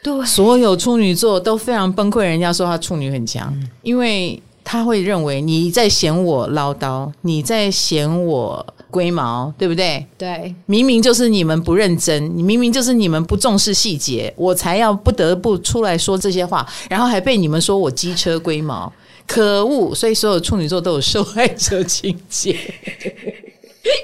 [0.01, 4.41] 对，所有处女座都非常崩溃，人家说他处女很强，嗯、因为。
[4.65, 10.05] 他会认为你在嫌我唠叨，你在嫌我龟毛，对不对？
[10.15, 18.93] 对，明明就是你们不认真，你明明就是你们不重视细节，我才要不得不出来说这些话，然后还被你们说我机车龟毛，
[19.25, 19.95] 可恶！
[19.95, 22.55] 所以所有处女座都有受害者情节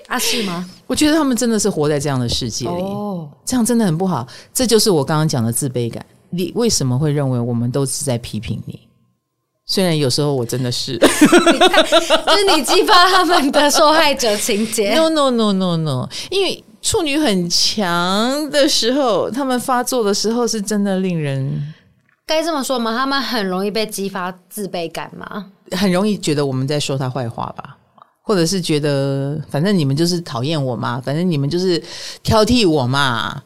[0.07, 0.17] 啊？
[0.17, 0.67] 是吗？
[0.87, 4.27] 我觉得他们真的是活在这样的世界里，哦，这样真的很不好。
[4.51, 6.03] 这就是我刚刚讲的自卑感。
[6.31, 8.88] 你为什么会认为我们都是在批评你？
[9.71, 14.95] 虽然有时候我真的是， 就是你激发他们的受害者情节。
[14.95, 21.71] No no no no no，因为处女很强的时候，他们发作的时候是真的令人
[22.25, 22.97] 该这么说吗？
[22.97, 25.45] 他们很容易被激发自卑感吗？
[25.77, 27.77] 很容易觉得我们在说他坏话吧，
[28.23, 31.79] 或者是觉得反正你们就是讨厌我嘛，反正你们就是
[32.23, 33.43] 挑剔我嘛。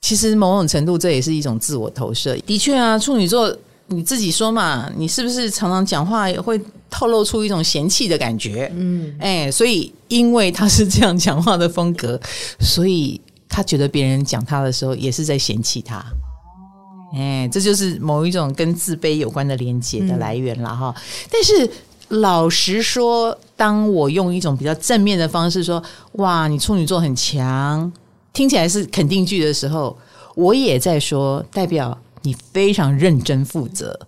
[0.00, 2.36] 其实某种程度这也是一种自我投射。
[2.46, 3.52] 的确啊，处女座。
[3.88, 8.70] 你自己说嘛，你是不是常常讲话也会透露出一种嫌弃的感觉？
[8.74, 12.18] 嗯，哎，所以因为他是这样讲话的风格，
[12.58, 15.98] 所以他觉得别人讲他的时候也是在嫌弃他。
[15.98, 20.94] 哦，哎，这就是某一种跟自卑有关的连接的来源了哈。
[20.96, 21.70] 嗯，但是
[22.08, 25.82] 老实说，当我用一种比较正面的方式说
[26.16, 27.92] “哇，你处女座很强”，
[28.32, 29.94] 听起来是肯定句的时候，
[30.34, 31.98] 我也在说代表。
[32.22, 33.98] 你非常认真负责，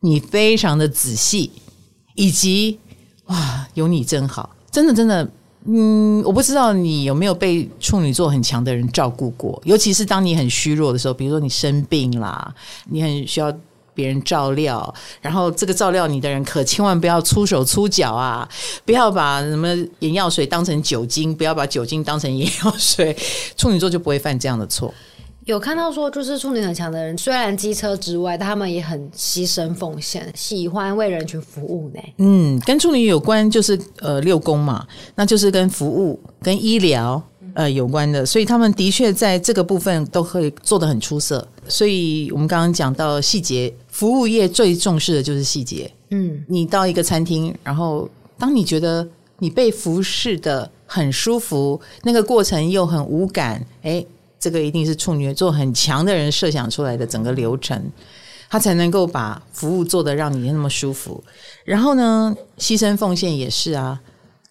[0.00, 1.50] 你非常的仔细，
[2.14, 2.78] 以及
[3.26, 5.30] 哇，有你真好，真的真的，
[5.66, 12.52] 嗯，我不知道你有没有被处女座很强的人照顾过，尤其是当你很虚弱的时候，比如说你生病啦，
[12.88, 13.52] 你很需要
[13.92, 18.48] 别人照料，然后这个照料你的人可千万不要粗手粗脚啊，
[18.84, 23.16] 不要把什么眼药水当成酒精，不要把酒精当成眼药水，
[23.56, 24.92] 处女座就不会犯这样的错。
[25.46, 32.00] 有看到说，就是处女很强的人，虽然机车之外，但他们也很牺牲奉献，喜欢为人群服务呢。
[32.18, 37.20] 嗯，跟处女有关就是呃六宫嘛，那就是跟服务、跟医疗
[37.54, 41.46] 呃有关的，所以他们的确在这个部分都可以做得很出色。
[41.66, 45.90] 所以我们刚刚讲到细节，服务业最重视的就是细节。
[46.10, 54.06] 嗯，你到一个餐厅，然后当你觉得你被服侍的很舒服，那个过程又很无感，诶。
[54.40, 57.78] 这个一定是处女座很强的人设想出来的整个流程，
[58.48, 61.22] 他才能够把服务做得让你那么舒服。
[61.62, 64.00] 然后呢，牺牲奉献也是啊，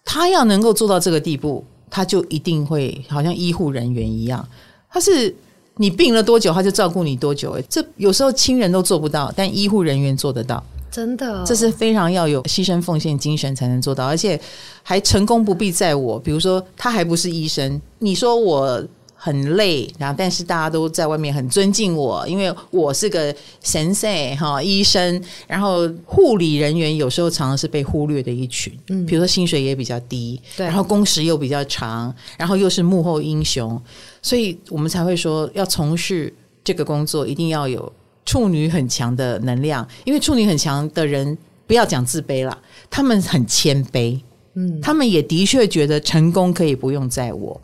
[0.04, 4.48] 他要能够做到这个地步，他就一定会好像医护人员一样，
[4.88, 5.34] 他是
[5.74, 7.50] 你病了多久，他就照顾你多久。
[7.52, 14.40] 诶，这有时候亲人都做不到，但医护人员做得到，真的，这是非常要有牺牲奉献精神才能做到，而且
[14.84, 16.16] 还成功不必在我。
[16.16, 18.80] 比如说，他还不是医生，你说我。
[19.22, 33.78] 很累，然后但是大家都在外面很尊敬我，因为我是个神圣哈医生，然后护理人员有时候常常是被忽略的一群，嗯，比如说薪水也比较低，对，然后工时又比较长，然后又是幕后英雄，
[34.22, 36.32] 所以我们才会说要从事
[36.64, 37.92] 这个工作，一定要有
[38.24, 44.18] 处女很强的能量，因为处女很强的人不要讲自卑了，他们很谦卑，
[44.54, 47.60] 嗯，他们也的确觉得成功可以不用在我。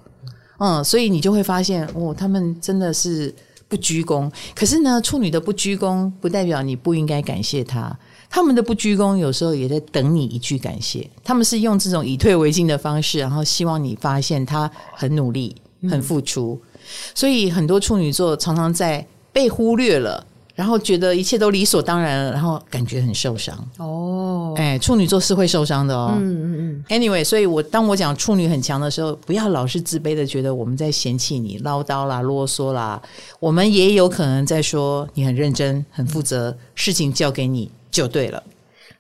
[0.58, 3.34] 嗯，所以你就会发现，哦，他们真的是
[3.68, 4.30] 不鞠躬。
[4.54, 7.96] 可是呢，处女的不鞠躬，不代表你不应该感谢他。
[8.28, 11.08] 他们的不鞠躬，有时候也在等你一句感谢。
[11.22, 15.54] 他们是用这种以退为进的方式，然后希望你发现他很努力、
[15.88, 16.60] 很付出。
[16.62, 16.68] 嗯、
[17.14, 20.26] 所以很多处女座常常在被忽略了。
[20.56, 24.54] 然后觉得一切都理所当然了，然后感觉很受伤哦。
[24.56, 26.14] 哎，处女座是会受伤的哦。
[26.16, 26.84] 嗯嗯嗯。
[26.88, 33.00] Anyway，所以我当我讲处女很强的时候，不要老是自卑的觉得我们在嫌弃你唠叨啦、啰嗦啦。
[33.38, 38.42] 我们也有可能在说你很认真、很负责，事情交给你就对了。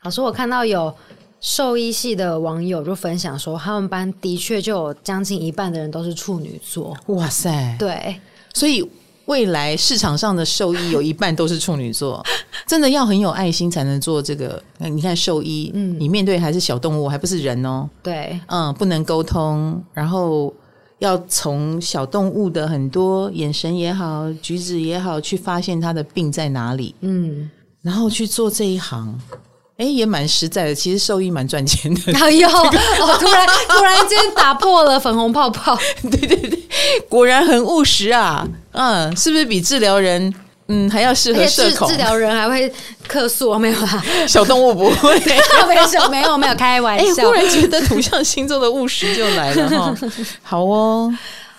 [0.02, 0.94] 老师，我看到有
[1.40, 6.94] 兽医系的网友就分享说，他们班的确就有将近一半的人都是处女座。
[7.06, 7.74] 哇塞！
[7.78, 8.20] 对，
[8.52, 8.86] 所以。
[9.26, 12.24] 未来市场上的兽医有一半都是处女座，
[12.66, 14.62] 真的要很有爱心才能做这个。
[14.78, 17.88] 你看兽医，嗯，你面对还是小动物，还不是人哦。
[18.02, 20.54] 对，嗯，不能沟通，然后
[20.98, 26.94] 要从小动物的很多眼神也好、举止也好，去发现它的病在哪里。
[27.00, 27.50] 嗯，
[27.82, 29.20] 然后去做这一行。
[29.78, 30.74] 哎，也蛮实在的。
[30.74, 32.12] 其实兽医蛮赚钱的。
[32.18, 35.78] 哎呦，哦，突然 突然间打破了粉红泡泡。
[36.10, 36.58] 对对对，
[37.08, 38.46] 果然很务实啊。
[38.72, 40.32] 嗯，是不是比治疗人
[40.68, 41.88] 嗯还要适合社恐？
[41.88, 42.72] 治疗人还会
[43.06, 43.54] 客诉？
[43.58, 45.18] 没有啦，小动物不会。
[45.20, 45.36] 没
[45.76, 47.24] 有没有没有开玩笑。
[47.28, 49.94] 忽然觉得土象星座的务实就来了哈。
[50.42, 51.12] 好哦，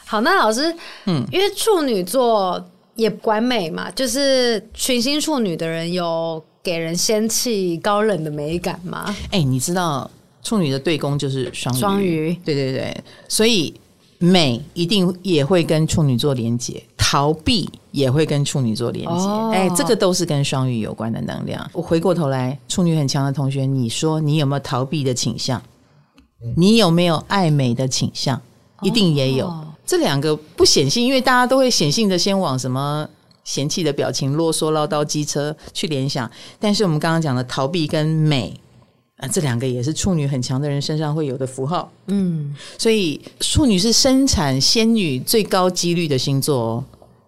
[0.06, 0.74] 好，那老师，
[1.06, 2.60] 嗯，因为处女座
[2.98, 6.44] 也管美嘛，就是群星处女的人有。
[6.64, 9.06] 给人仙气高冷的美感吗？
[9.32, 10.12] 哎、欸，你知道
[10.44, 13.74] 处女的对宫就是双鱼，双鱼，对对对，所以
[14.18, 19.10] 美一定也会跟处女座连接，逃避也会跟处女座连接。
[19.10, 21.66] 哎、哦欸，这个都是跟双鱼有关的能量。
[21.72, 25.62] 我回过头来，处女很强的同学，你说你有没有逃避的倾向？
[26.58, 28.42] 你有没有爱美的倾向？
[28.82, 29.48] 一定也有。
[29.48, 33.10] 哦、这两个不显性，因为大家都会显性的先往什么？
[33.46, 38.54] 嫌弃的表情、啰嗦、唠叨、机车去联想，但是我们刚刚讲的逃避跟美
[39.16, 41.90] 啊，这两个也是处女很强的人身上会有的符号。
[42.08, 46.84] 嗯，所以处女是生产仙女最高几率的星座哦，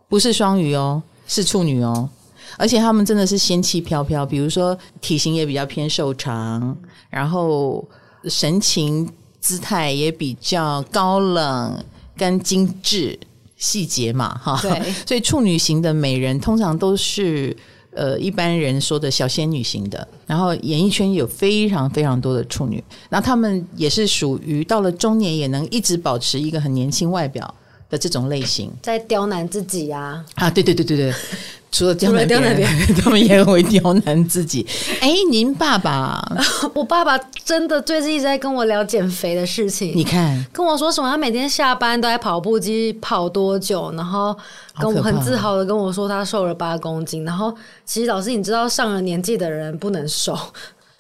[0.09, 2.09] 不是双鱼哦，是处女哦，
[2.57, 6.75] 而且他们真的是仙气飘飘，比如说体型也比较偏瘦长，
[7.09, 7.87] 然后
[8.25, 11.81] 神情姿态也比较高冷
[12.19, 13.17] 跟精致。
[13.62, 14.71] 细节嘛，哈，对，
[15.05, 17.53] 所以处女型的美人通常都是
[17.91, 27.53] 呃一般人说的小仙女型的，然后演艺圈有非常非常多的处女，那他们也是属于到了中年也能一直保持一个很年轻外表
[27.89, 31.13] 的这种类型，在刁难自己呀，啊，啊，对对对对对。
[31.71, 32.65] 除了刁难别人，
[33.01, 34.65] 他们也会刁难自己。
[35.01, 36.19] 哎，您爸爸，
[36.73, 39.91] 我爸爸真的最近一直在跟我聊减肥的事情。
[39.95, 41.10] 你看，跟我说什么？
[41.10, 43.91] 他每天下班都在跑步机跑多久？
[43.95, 44.36] 然后
[44.79, 47.23] 跟我很自豪的跟我说他瘦了八公斤。
[47.23, 47.55] 然后
[47.86, 50.34] 其实老师，你知道上了年纪的人不能瘦。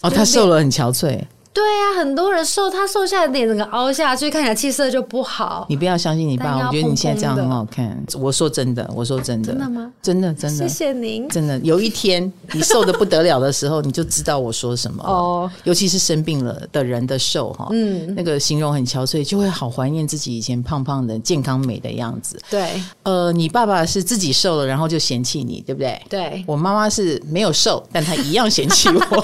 [0.01, 1.19] 哦，他瘦了很憔悴。
[1.51, 5.65] 对呀、啊，很多人瘦，他瘦下来脸整个凹下去，看起来气色就不好。
[5.67, 8.01] 你不要相信你爸，我觉得你现在这样很好看。
[8.17, 9.91] 我说真的，我说真的，真的吗？
[10.01, 11.27] 真的真的，谢谢您。
[11.27, 15.51] 真的，有一天你瘦的不得了的时候，你就知道我说什么 哦。
[15.63, 22.39] 尤其是生病了的人的瘦哈，嗯，那个形容很憔悴，就会好怀念自己以前胖胖的、健康美的样子。
[22.49, 25.99] 对，呃，你爸爸是自己瘦了，然后就嫌弃你，对不对？
[26.07, 29.23] 对，我妈妈是没有瘦，但她一样嫌弃我。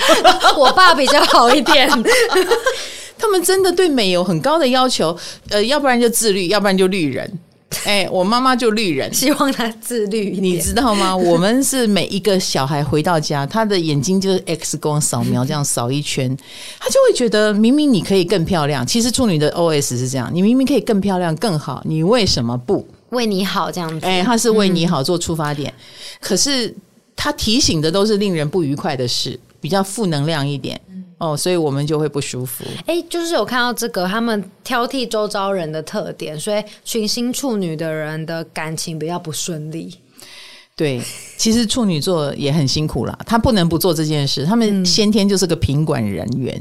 [0.58, 1.90] 我爸比较好一点。
[3.18, 5.18] 他们真的对美有很高的要求，
[5.50, 7.40] 呃，要不然就自律，要不然就绿人。
[7.84, 11.14] 哎、欸，我妈妈就绿人，希望她自律，你知道吗？
[11.18, 16.36] 我们是每一个小孩回到家，他的眼睛就是 X 光扫描这样扫一圈，
[16.80, 18.86] 他就会觉得明明你可以更漂亮。
[18.86, 24.06] 其实处女的 OS 是这样，你明明可以更漂亮更好，你为什么不为你好这样子？
[24.06, 25.84] 哎、欸，他是为你好做出发点，嗯、
[26.22, 26.74] 可是
[27.16, 30.80] 他提醒的都是令人不愉快的事，比较负能量一点。
[31.18, 32.66] 哦，所以我们就会不舒服。
[32.86, 39.98] 哎，就是有看到这个，他们挑剔周遭人的特点，所以群星处女的人的感情比较不顺利。
[40.78, 41.02] 对，
[41.38, 44.46] 其实处女座也很辛苦啦，他不能不做这件事。
[44.46, 46.54] 他们先天就是个品管人员，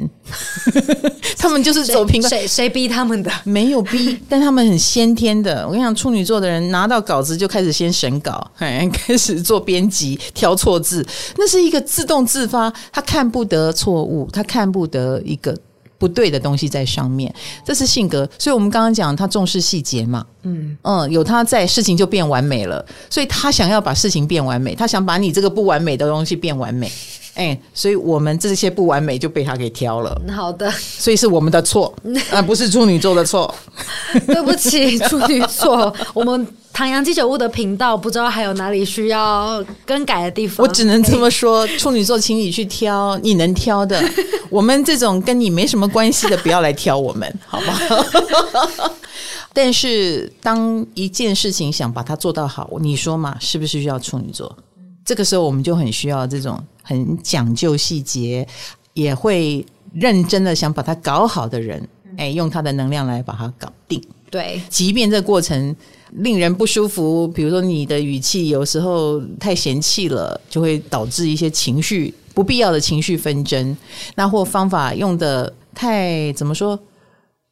[0.73, 2.31] 嗯、 他们就是走品管。
[2.31, 3.33] 谁谁逼他们的？
[3.43, 5.67] 没有逼， 但他们很先天的。
[5.67, 11.05] 我跟你讲，处女座的人拿到稿子就开始先审稿，开始做编辑，挑错字，
[11.37, 15.57] 那是一个自动自发，他看不得错误，他看不得一个。
[15.99, 17.33] 不对的东西在上面，
[17.65, 18.29] 这是性格。
[18.39, 22.85] 所以我们刚刚讲他重视细节嘛，嗯嗯，有他在，事情就变完美了。
[23.09, 26.91] 所以他想要把事情变完美，他想把你这个不完美的东西变完美。
[27.35, 30.21] 哎，所以我们这些不完美就被他给挑了。
[30.35, 31.95] 好的，所以是我们的错，
[32.31, 33.53] 而不是处女座的错。
[34.27, 40.65] 对不起，处女座，我们唐阳鸡酒屋的频道不知道还有哪里需要更改的地方。
[40.65, 44.01] 我只能这么说，处女座，请你去挑你能挑的。
[44.49, 48.95] 我们这种跟你没什么关系的，不要来挑我们，好不好？
[49.53, 54.57] 但是当一件事情想把它做到好，你说嘛，是不是需要处女座？
[55.05, 58.47] 这个时候我们就很需要这种很讲究细节，
[58.95, 61.87] 也会认真的想把它搞好的人，
[62.17, 64.03] 哎，用他的能量来把它搞定。
[64.31, 65.77] 对，即便这个过程
[66.13, 73.77] 令人不舒服，比如说你的语气有时候太嫌弃了，就会导致一些情绪不必要的情绪纷争。
[74.17, 76.79] 那或方法用的太怎么说？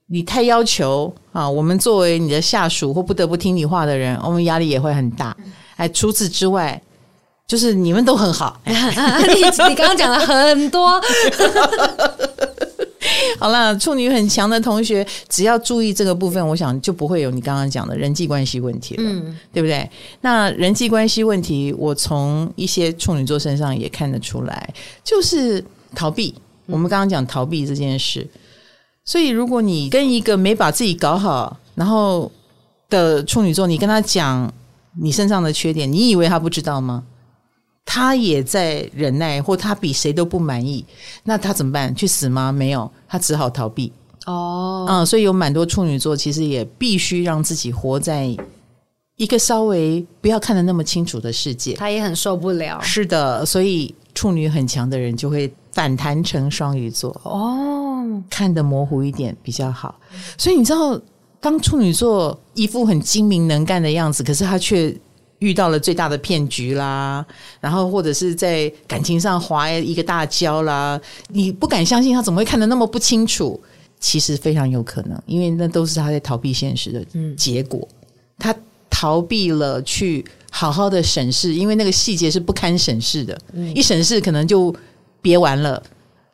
[0.06, 5.36] 你太要求啊，我们作为你的下属或不得不听你话的人，我们压力也会很大。
[5.76, 6.82] 哎，除此之外。
[7.52, 9.34] 就是你们都很好， 你
[9.68, 10.98] 你刚刚讲了很多，
[13.38, 19.86] 好了，处女很强的同学，只要注意这个部分，我想就不会有你刚刚讲的人际关系问题了，嗯，对不对？
[20.22, 24.72] 那人际关系问题，我从一些处女座身上也看得出来，
[25.04, 25.62] 就是
[25.94, 26.34] 逃避。
[26.64, 28.26] 我们刚刚讲逃避这件事，
[29.04, 32.32] 所以如果你跟一个没把自己搞好，然后
[32.88, 34.50] 的处女座，你跟他讲
[35.02, 37.02] 你身上的缺点，你以为他不知道吗？
[37.84, 40.84] 他也在忍耐，或他比谁都不满意，
[41.24, 41.94] 那他怎么办？
[41.94, 42.50] 去死吗？
[42.50, 43.92] 没有，他只好逃避。
[44.24, 48.34] 哦，嗯，所以有蛮多处女座其实也必须让自己活在
[49.16, 51.74] 一个稍微不要看得那么清楚的世界。
[51.74, 52.80] 他也很受不了。
[52.80, 57.10] 是的，所以处女很强的人就会反弹成双鱼座。
[57.24, 59.94] 哦，看得模糊一点比较好。
[60.38, 60.98] 所以你知道，
[61.40, 64.96] 当处女座一副很精明能干的样子，可是他却。
[65.42, 67.26] 遇到了最大的骗局啦，
[67.60, 73.60] 然后或者是在感情上滑一个大跤啦，你不敢相信他怎么会看得那么不清楚？
[73.98, 77.04] 其实非常有可能，因为那都是他在逃避现实的
[77.36, 77.80] 结果。
[77.90, 77.96] 嗯、
[78.38, 78.54] 他
[78.88, 84.74] 逃避了去好好的审视，因为那个细节是不堪审视的，嗯、一审视可能就
[85.20, 85.82] 别玩了，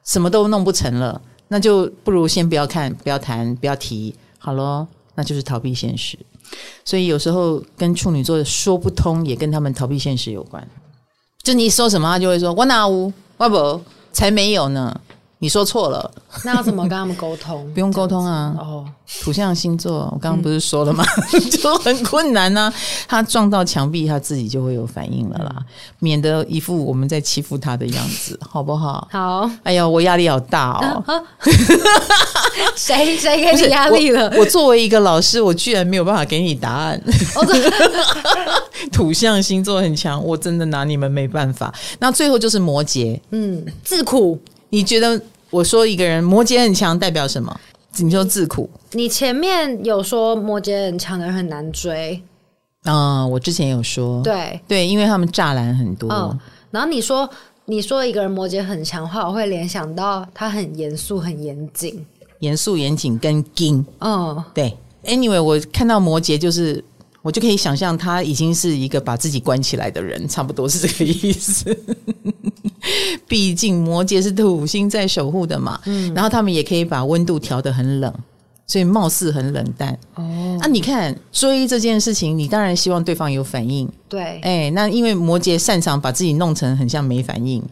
[0.04, 6.18] 什么都弄不成了，那就不如先不要看，不要谈，不要提，好咯，那就是逃避现实。
[6.84, 10.66] 所以有时候跟处女座说不通，也跟他们逃避现实有关。
[11.42, 13.80] 就你说什么，他就会说“我哪无，我不
[14.12, 15.00] 才没有呢”。
[15.40, 16.10] 你说错了，
[16.44, 17.64] 那要怎么跟他们沟通？
[17.72, 18.56] 不用沟通啊。
[18.58, 18.84] 哦，
[19.22, 21.04] 土象星座，我刚刚不是说了吗？
[21.32, 22.74] 嗯、 就很困难呢、啊。
[23.06, 25.64] 他撞到墙壁，他自己就会有反应了啦，嗯、
[26.00, 29.06] 免得一副我们在欺负他的样子， 好不好？
[29.12, 29.48] 好。
[29.62, 31.24] 哎呀，我压力好大哦。
[32.74, 34.28] 谁谁给你压力了？
[34.34, 37.00] 我，我作为一个老师，我居然没有办法给你答案。
[38.90, 41.72] 土象星座很强，我真的拿你们没办法。
[42.00, 44.36] 那最后就是摩羯，嗯，自苦。
[44.70, 47.60] 你觉得我说一个人摩羯很强代表什么？
[47.96, 48.68] 你说自苦。
[48.92, 52.22] 你前面有说摩羯很强的人很难追
[52.84, 53.30] 啊、嗯？
[53.30, 56.38] 我之前有说，对对，因为他们栅栏很多、嗯。
[56.70, 57.28] 然后你说
[57.64, 62.06] 你说一个人摩羯很强的话，我会联想到他很严肃、很严谨、
[62.40, 63.84] 严肃、严谨跟硬。
[64.00, 64.76] 嗯，对。
[65.04, 66.84] Anyway，我看到摩羯就是。
[67.20, 71.76] 我就可以想象他已经是一个把自己关起来的人，差不多是这个意思。
[73.26, 78.12] 毕竟摩羯是土星在守护的嘛，嗯，然后他们也可以把温度调得很冷，
[78.66, 79.92] 所以貌似很冷淡。
[80.14, 87.62] 哦，那、啊、你看追这件事情，你当然希望对方有反应，对，哎、欸，那因为摩羯擅长把自己弄成很像没反应，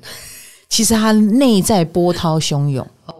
[0.68, 3.14] 其实他内在波涛汹涌，哦，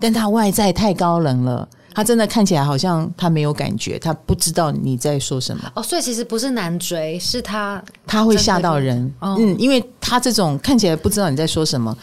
[0.00, 1.68] 但他外在太高冷了。
[1.94, 5.72] 他真的看起来好像他没有感觉，他不知道你在说什么。
[5.74, 9.12] 哦，所以其实不是难追，是他他会吓到人。
[9.20, 11.96] 哦、嗯，因为他这种看起来不知道你在说什么，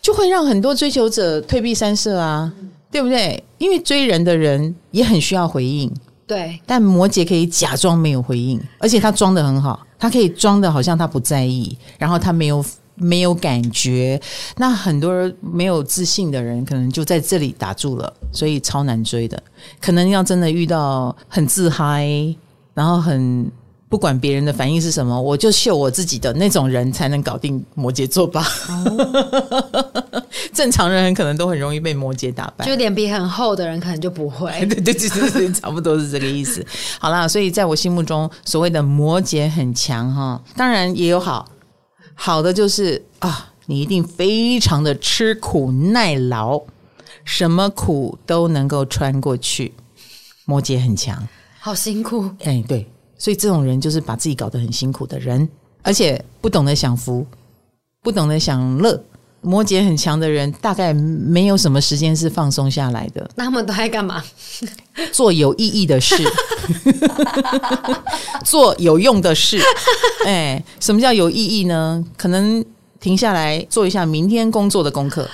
[0.00, 3.42] 就会让很多追求者退避三舍啊，嗯、对不对？
[3.58, 5.92] 因为追人的人也很需要回应。
[6.26, 12.64] 对，但摩羯可以假装没有回应，而且他装的很好，他可以装的好像他不在意，然后他没有。
[12.98, 14.20] 没有感觉，
[14.56, 19.40] 那很多人没有自信的人，可能就在这里打住了，所以超难追的。
[19.80, 22.06] 可能要真的遇到很自嗨，
[22.74, 23.50] 然后很
[23.88, 28.46] 不管别人的反应是什么，我就秀我自己的那种人，才能搞定摩羯座吧。
[28.68, 30.22] 哦、
[30.52, 34.50] 正常人可能都很容易被摩羯打败，就脸皮很厚的人可能就不会。
[34.66, 36.64] 对对对对对，差不多是这个意思。
[36.98, 41.48] 好啦，所以在我心目中，所谓的摩羯很强哈，当然也有好。
[42.20, 46.60] 好的就是啊，你一定非常的吃苦耐劳，
[47.24, 49.72] 什么苦都能够穿过去。
[50.44, 51.26] 摩羯很强，
[51.60, 52.28] 好辛苦。
[52.42, 52.84] 哎，对，
[53.16, 55.48] 所以这种人就是把自己搞得很辛苦的人，
[55.82, 57.24] 而且不懂得享福，
[58.02, 59.00] 不懂得享乐，
[59.40, 63.30] 摩羯很强的人，大概没有什么时间是放松下来的。
[63.36, 64.24] 那他们都在干嘛？
[65.12, 66.16] 做有意义的事，
[68.44, 69.60] 做有用的事。
[70.24, 72.04] 哎，什么叫有意义呢？
[72.16, 72.64] 可能
[73.00, 75.28] 停下来做一下明天工作的功课，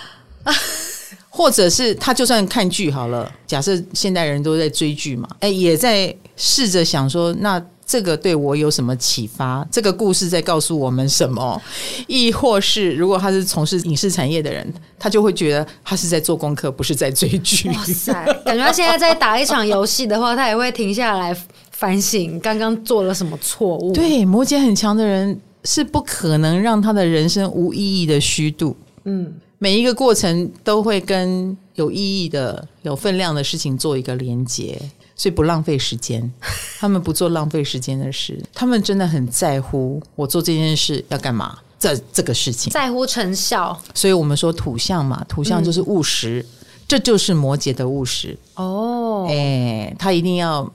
[1.30, 3.30] 或者是他就算看剧好了。
[3.46, 7.62] 假设现代人都在追剧嘛，哎，也在试着想说那。
[7.86, 9.66] 这个对我有什么启发？
[9.70, 11.60] 这个故事在告诉我们什么？
[12.06, 17.68] 亦或是如果他是从事影视产业的人，他就会觉得他是在做功课，不是在追剧。
[17.68, 18.12] 哇塞！
[18.44, 21.36] 感觉他现在在打一场游戏的话，他也会停下来
[21.70, 23.92] 反省刚刚做了什么错误。
[23.92, 28.76] 对，摩羯很强的人是不可能让他的人生无意义的虚度。
[29.04, 34.80] 嗯，每一个过程都会跟有意义的、有分量的事情做一个连接。
[35.16, 36.32] 所以不浪费时间，
[36.78, 43.78] 他们不做浪费时间的事，他们真的很在乎我做这件事要干嘛，这这个事情在乎成效。
[43.94, 49.26] 所以我们说土象嘛，土象就是务实，嗯、这就是摩羯的务实哦。
[49.28, 50.70] 哎，他一定要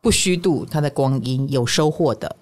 [0.00, 2.36] 不虚度他的光阴，有收获的。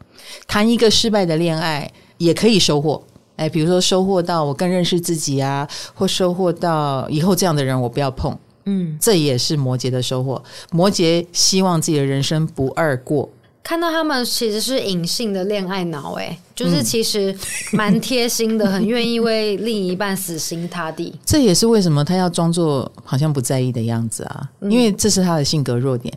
[0.47, 3.03] 谈一个失败的恋爱也可以收获，
[3.37, 8.39] 哎，比如说收获到我更认识自己啊，或收获到以后这样的人我不要碰。
[8.65, 10.43] 嗯，这也是摩羯的收获。
[10.71, 13.29] 摩羯希望自己的人生不二过。
[13.63, 17.37] 看到他们其实是隐性的恋爱脑，哎，就是其实
[17.73, 21.15] 蛮贴心的，很愿意为另一半死心塌地。
[21.27, 26.13] 这也是为什么他要装作好像不在意的样子啊，因为这是他的性格弱点。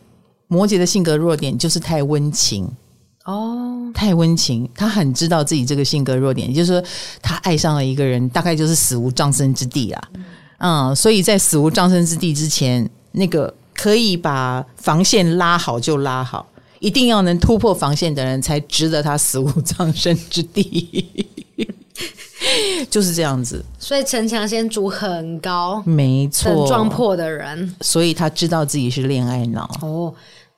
[0.47, 2.67] 摩羯的性格弱点就是太温情
[3.25, 4.67] 哦，太温情。
[4.73, 6.83] 他很知道自己这个性格弱点，也就是说，
[7.21, 10.09] 他爱上了一个人，大概就是死无葬身之地啊。
[10.13, 10.23] 嗯，
[10.95, 16.47] 所以在死无葬身之地之前，那个可以把防线拉好就拉好，
[16.79, 21.35] 一定要能突破防线的人才值得他死无葬身之地，
[22.89, 23.63] 就是这样子。
[23.77, 30.13] 所以城墙先筑很高，没错，撞破的人，所以他知道自己是恋爱脑哦。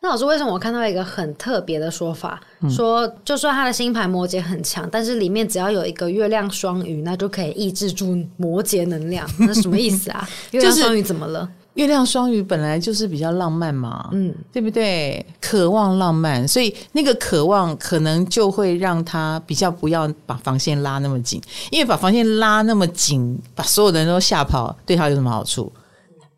[0.05, 9.27] 那老师，为什么我看到一个很特别的说法，嗯、说就算他的星盘摩羯很强，但是里面只要有一个月亮双鱼，那就可以抑制住摩羯能量。
[9.41, 10.29] 那什么意思啊？
[10.51, 11.49] 月亮双鱼怎么了？
[11.73, 15.25] 月亮双鱼本来就是比较浪漫嘛，嗯，对不对？
[15.41, 21.41] 渴望浪漫，所以那个渴望可能就会让他比较不要把防线拉那么紧，
[21.71, 25.73] 因为把防线拉那么紧，把所有的人都吓跑，对他有什么好处？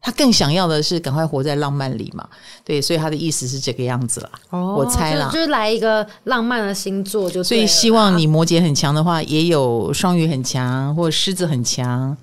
[0.07, 2.25] 他更想要的是赶快活在浪漫里嘛，
[2.63, 4.29] 对，所以他的意思是这个样子啦。
[4.51, 12.15] 哦，我猜啦，就是来一个浪漫的星座就，就所以希望你摩羯很强的话，也有双鱼很强，或狮子很强。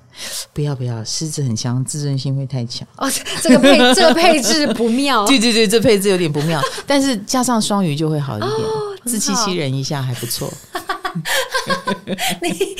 [0.55, 2.89] 不要不要，狮子很强，自尊心会太强。
[2.97, 3.07] 哦，
[3.43, 5.27] 这个配这个配置不妙。
[5.29, 10.51] 对对对，这配置有点不妙，但是加上双鱼就会好一点，哦、自欺欺人一下还不错。
[12.41, 12.77] 你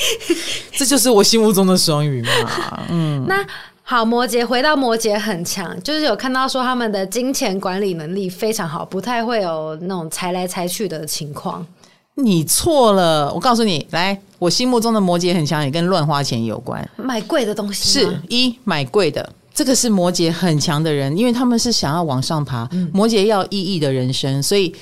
[0.71, 2.87] 这就是我心目中的双鱼嘛。
[2.89, 3.45] 嗯，那。
[3.87, 11.63] 好，摩羯回到摩羯很强，就是有看到说他们的金钱管理能力非常好，不太会有那种财来财去的情况。
[12.15, 24.75] 你错了，我告诉你，来，我心目中的摩羯很强，也跟乱花钱有关，买贵的东西是一买贵的，这个是摩羯很强的人，因为他们是想要往上爬，嗯、摩羯要意义的人生，所以。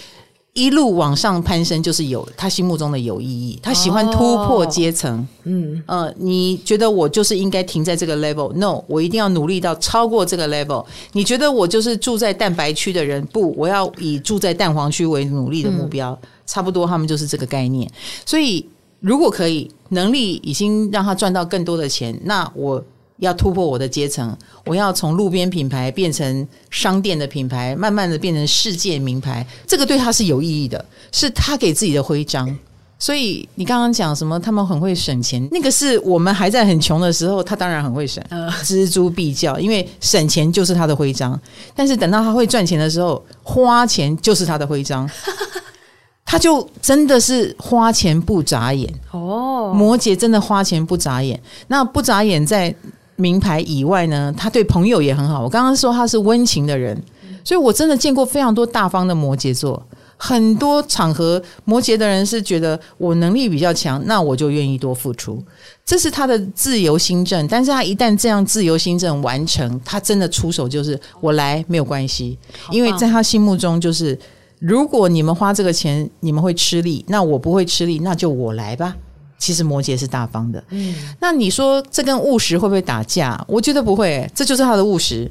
[0.53, 3.59] 一路往上攀升，就是有他心目中的有意义。
[3.63, 5.17] 他喜欢突破阶层。
[5.19, 10.85] 哦、嗯呃，你觉得我就是应该停在这个 level？No，我一定要努力到超过这个 level。
[11.13, 13.25] 你觉得我就是住在蛋白区的人？
[13.27, 16.11] 不，我要以住在蛋黄区为努力的目标。
[16.21, 17.89] 嗯、差不多，他们就是这个概念。
[18.23, 18.63] 所以，
[18.99, 22.83] 如果可以，能力已经让他赚到更多的钱，那我。
[23.23, 29.45] 要突破我的阶层，我要从路边品牌变成商店的品牌，慢慢的变成世界名牌。
[29.65, 32.53] 这个对他是有意义的，是他给自己的徽章。
[32.99, 34.39] 所以你刚刚讲什么？
[34.39, 38.23] 他们很会省钱，那个是我们还在很穷的时候，他当然很会省，
[38.63, 41.39] 锱铢必较，因为省钱就是他的徽章。
[41.75, 45.09] 但是等到他会赚钱的时候，花钱就是他的徽章。
[46.25, 51.39] 他就真的是花钱不眨眼哦，摩羯真的花钱不眨眼。
[51.67, 52.73] 那不眨眼在。
[53.15, 55.43] 名牌以外呢，他对朋友也很好。
[55.43, 57.01] 我刚刚说他是温情的人，
[57.43, 59.85] 所以我真的见过非常多大方的摩羯座。
[60.15, 65.43] 很多场合，摩羯的人是觉得我能力比较强，那我就愿意多付出，
[65.83, 67.45] 这是他的自由心证。
[67.49, 72.37] 但是他一旦这样自由心证完成，他真的出手就是我来没有关系，
[72.71, 74.17] 因为在他心目中就是，
[74.59, 78.95] 如果你们花这个钱，你们会吃力，那我不会吃力，那就我来吧。
[79.43, 83.43] 其实摩羯是大方的，嗯，那你说这跟务实会不会打架？
[83.45, 85.29] 我觉得不会，这就是他的务实。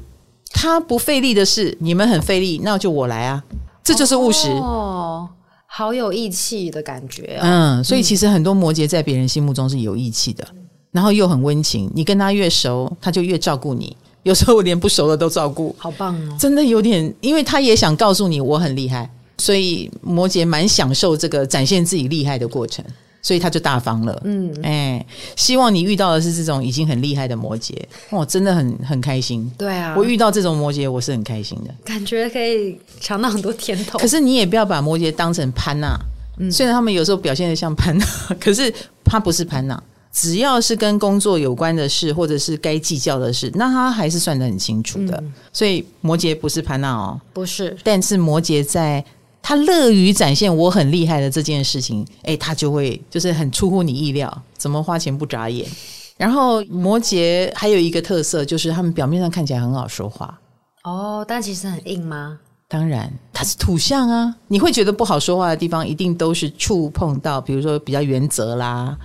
[0.51, 3.43] 他不费力的事，你们很费力，那就我来啊，
[3.83, 4.49] 这就是务实。
[4.49, 5.27] 哦，
[5.65, 7.41] 好有义气的感觉哦。
[7.41, 10.47] 嗯，所以其实很多摩羯在别人心目中是有义气的。
[10.91, 11.89] 然后又很温情。
[11.95, 13.97] 你跟他越熟，他就越照顾你。
[14.21, 16.37] 有时候我连不熟的都照顾，好棒哦！
[16.39, 19.09] 真的有点，因为他也想告诉你我很厉害，
[19.39, 22.85] 所以摩羯蛮享受这个展现自己厉害的过程，
[23.23, 24.21] 所以他就大方了。
[24.25, 25.03] 嗯，哎，
[25.35, 27.73] 希望你遇到的是这种已经很厉害的摩羯，
[28.11, 29.51] 哦，真的很很开心。
[29.57, 33.97] 对啊，我遇到这种摩羯，我是很开心的，感觉可以尝到很多甜头。
[33.97, 35.97] 可是你也不要把摩羯当成潘娜，
[36.37, 38.05] 嗯，虽然他们有时候表现得像潘娜，
[38.39, 38.71] 可是
[39.03, 39.81] 他不是潘娜。
[40.15, 45.17] 只要是跟工作有关的事，或者是该计较的事，那他还是算得很清楚的。
[45.19, 47.75] 嗯、所以摩羯不是潘娜哦，不是。
[47.83, 49.03] 但是摩羯在
[49.43, 55.69] 他乐于展现我很厉害的这件事情，哎，他就会就是很出乎你意料，怎么花钱不眨眼。
[56.17, 60.39] 然后摩羯还有一个特色，就是他们表面上看起来很好说话
[60.83, 62.39] 哦，但其实很硬吗？
[62.69, 64.35] 当然，它是土象啊！
[64.47, 68.97] 你会觉得不好说话的地方，一定都是触碰到，比如说比较原则啦，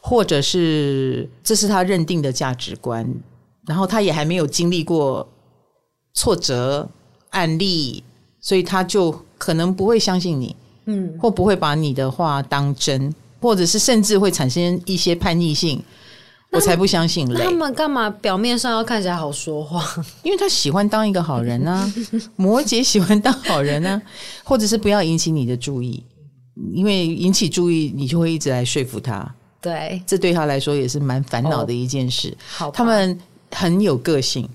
[0.00, 3.06] 或者是这是他认定的价值观，
[3.66, 5.28] 然后他也还没有经历过
[6.14, 6.88] 挫折
[7.30, 8.02] 案例，
[8.40, 15.82] 所以他就可能不会相信你，嗯，或不会把你的话当真，或者是甚至会产生一些叛逆性。
[16.52, 17.44] 我才不相信嘞！
[17.44, 19.84] 他们干嘛表面上要看起来好说话？
[20.24, 21.88] 因为他喜欢当一个好人啊，
[22.34, 24.02] 摩羯喜欢当好人啊，
[24.42, 26.02] 或者是不要引起你的注意，
[26.72, 29.32] 因为引起注意，你就会一直来说服他。
[29.60, 32.36] 对，这对他来说也是蛮烦恼的一件事。
[32.48, 33.16] 好，他们
[33.52, 34.48] 很有个性，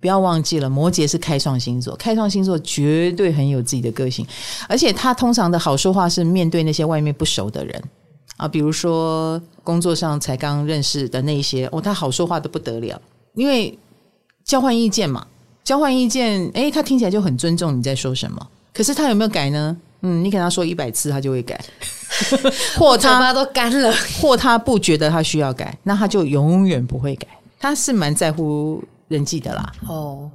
[0.00, 4.26] 不要忘记了，摩羯是开创星座，开创星座绝对很有自己的个性，
[4.68, 7.82] 而且他通常的好说话是面对那些外面不熟的人。
[8.36, 13.00] 啊，比如说工作上才刚认识的那些，哦，他好说话的不得了，
[13.34, 13.78] 因为
[14.44, 15.26] 交换意见嘛，
[15.64, 18.46] 交换意见，诶，他听起来就很尊重你在说什么。
[18.74, 19.74] 可是他有没有改呢？
[20.02, 21.58] 嗯，你给他说一百次，他就会改，
[22.78, 23.90] 或他妈都干了，
[24.20, 27.26] 或他不觉得他需要改，那他就永远不会改。
[27.58, 29.72] 他是蛮在乎人际的啦。
[29.88, 30.30] 哦。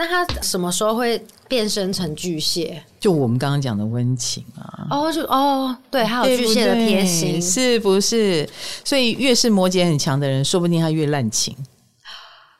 [0.00, 2.80] 那他什么时候会变身成巨蟹？
[3.00, 4.86] 就我们刚刚讲的温情啊！
[4.90, 8.48] 哦，就哦，对，还有巨蟹的贴心，是不是？
[8.84, 11.52] 所以越是摩羯很强的人，说不定他越滥情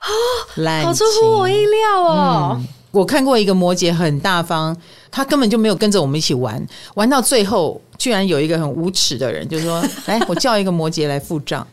[0.01, 0.11] 哦，
[0.57, 2.67] 滥，好出乎我意料哦、嗯。
[2.91, 4.77] 我看过一个摩羯很大方，
[5.09, 6.61] 他根本就没有跟着我们一起玩，
[6.95, 11.65] 玩到最后，居然有一个很无耻的人，就是说：“来， 我叫一个摩羯来付账。”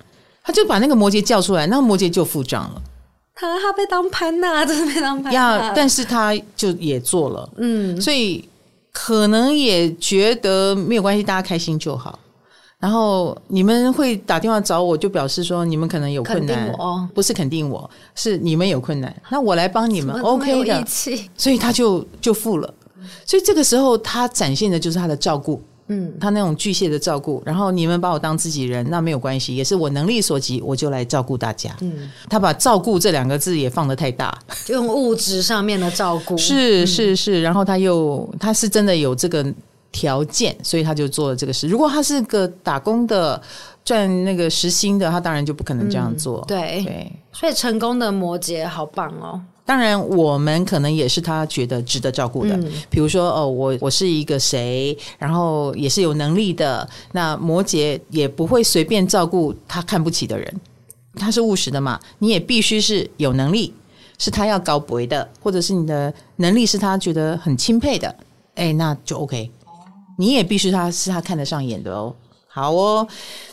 [0.45, 2.81] 他就把那个摩羯叫出来，那个摩羯就付账了。
[3.35, 5.33] 他他被当潘娜，真的被当潘娜。
[5.33, 8.47] 要，但是他就也做了，嗯，所以
[8.93, 12.17] 可能也觉得没有关系，大家开心就好。
[12.79, 20.85] 然后你们会打电话找我，就表示说你们可能有困难，哦，不是肯定我，是你们有困难，那我来帮你们，OK 的。
[21.35, 22.73] 所以他就就付了，
[23.25, 25.61] 所以这个时候他展现的就是他的照顾。
[25.87, 31.75] 嗯，他那种巨蟹的照顾，然后你们把我当自己人，那没有关系，也是我能力所及，我就来照顾大家。
[31.81, 36.35] 嗯，他把“照顾”这两个字也放得太大，就用物质上面的照顾。
[36.37, 39.45] 是是是，然后他又他是真的有这个
[39.91, 41.67] 条件，所以他就做了这个事。
[41.67, 43.39] 如果他是个打工的，
[43.83, 46.39] 赚那个时薪的，他当然就不可能这样做。
[46.39, 49.39] 嗯，对对，所以成功的摩羯好棒哦。
[49.65, 52.55] 当然，我们可能也是他觉得值得照顾的。
[52.55, 56.87] 嗯、比如说，哦，我我是一个谁，然后也是有能力的。
[57.13, 60.61] 那摩羯也不会随便照顾他看不起的人，
[61.15, 61.99] 他是务实的嘛。
[62.19, 63.73] 你也必须是有能力，
[64.19, 68.15] 是他要高博的，或者是你的能力是他觉得很钦佩的，
[68.53, 69.49] 哎，那就 OK。
[70.19, 72.15] 你也必须他是他看得上眼的哦。
[72.55, 73.05] 好哦，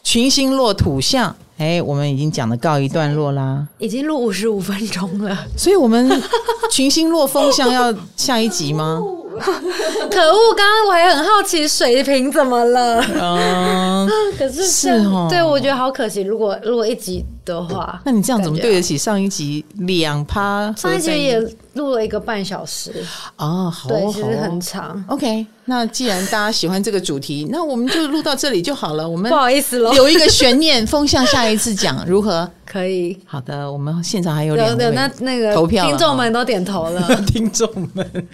[0.04, 1.34] 群星落土象。
[1.58, 6.08] 哎，我们已经讲的告一段落啦，已经录五十五分钟了，所以我们
[6.70, 9.00] 群星落风象要下一集吗？
[9.42, 10.54] 可恶！
[10.54, 13.00] 刚刚我还很好奇水瓶怎么了？
[13.20, 16.20] 嗯， 可是是哦，对我觉得好可惜。
[16.20, 20.72] 如果如果一集的话，那你这样怎么对得起上一集两趴？
[20.76, 21.40] 上一集也
[21.74, 22.92] 录了一个半小时
[23.36, 25.02] 啊，好，对，其实很长。
[25.08, 29.08] OK，那既然大家喜欢这个主题，那我们就录到这里就好了。
[29.08, 32.48] 我们不好意思了，留一个悬念，风向下一次讲如何？
[32.64, 33.18] 可以。
[33.26, 38.28] 好的，我们现场还有两位，那那个投票， 听众们都点头了，听众们。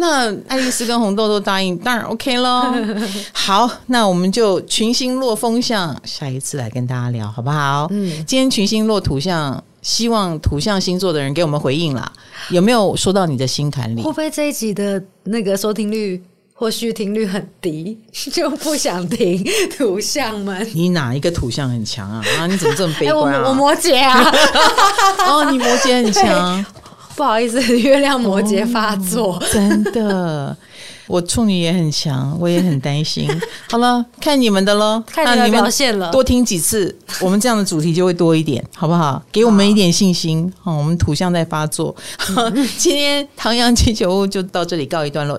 [0.00, 2.74] 那爱丽丝跟红豆都答应，当然 OK 喽。
[3.34, 7.86] 好，那我们就群星落风象，下一次来跟大家聊，好不好？
[7.90, 12.10] 嗯，今天群星落土象，希望土象星座的人给我们回应啦。
[12.48, 14.02] 有没有说到你的心坎里？
[14.02, 16.22] 会不会这一集的那个收听率
[16.54, 17.98] 或续听率很低，
[18.32, 19.44] 就不想听
[19.76, 20.66] 土象们？
[20.72, 22.24] 你哪一个土象很强啊？
[22.38, 23.38] 啊，你怎么这么悲观啊？
[23.38, 24.32] 欸、我，我摩羯啊！
[25.28, 26.64] 哦，你摩羯很强。
[27.20, 30.56] 不好意思， 月亮摩羯发作，哦、真的。
[31.06, 33.28] 我处女也很强，我也很担心。
[33.68, 39.22] 好了，看你们的喽，看你们表现了，多听几次，我们这样的主题就会多一点，好不好？
[39.30, 40.50] 给我们一点信心。
[40.62, 41.94] 好，我们土象在发作。
[42.78, 45.38] 今天唐阳气球屋就到这里告一段落。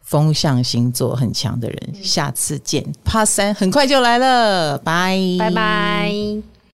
[0.00, 2.84] 风象星座很强的人，下次见。
[3.04, 6.53] Part 三很快就来了，拜拜拜。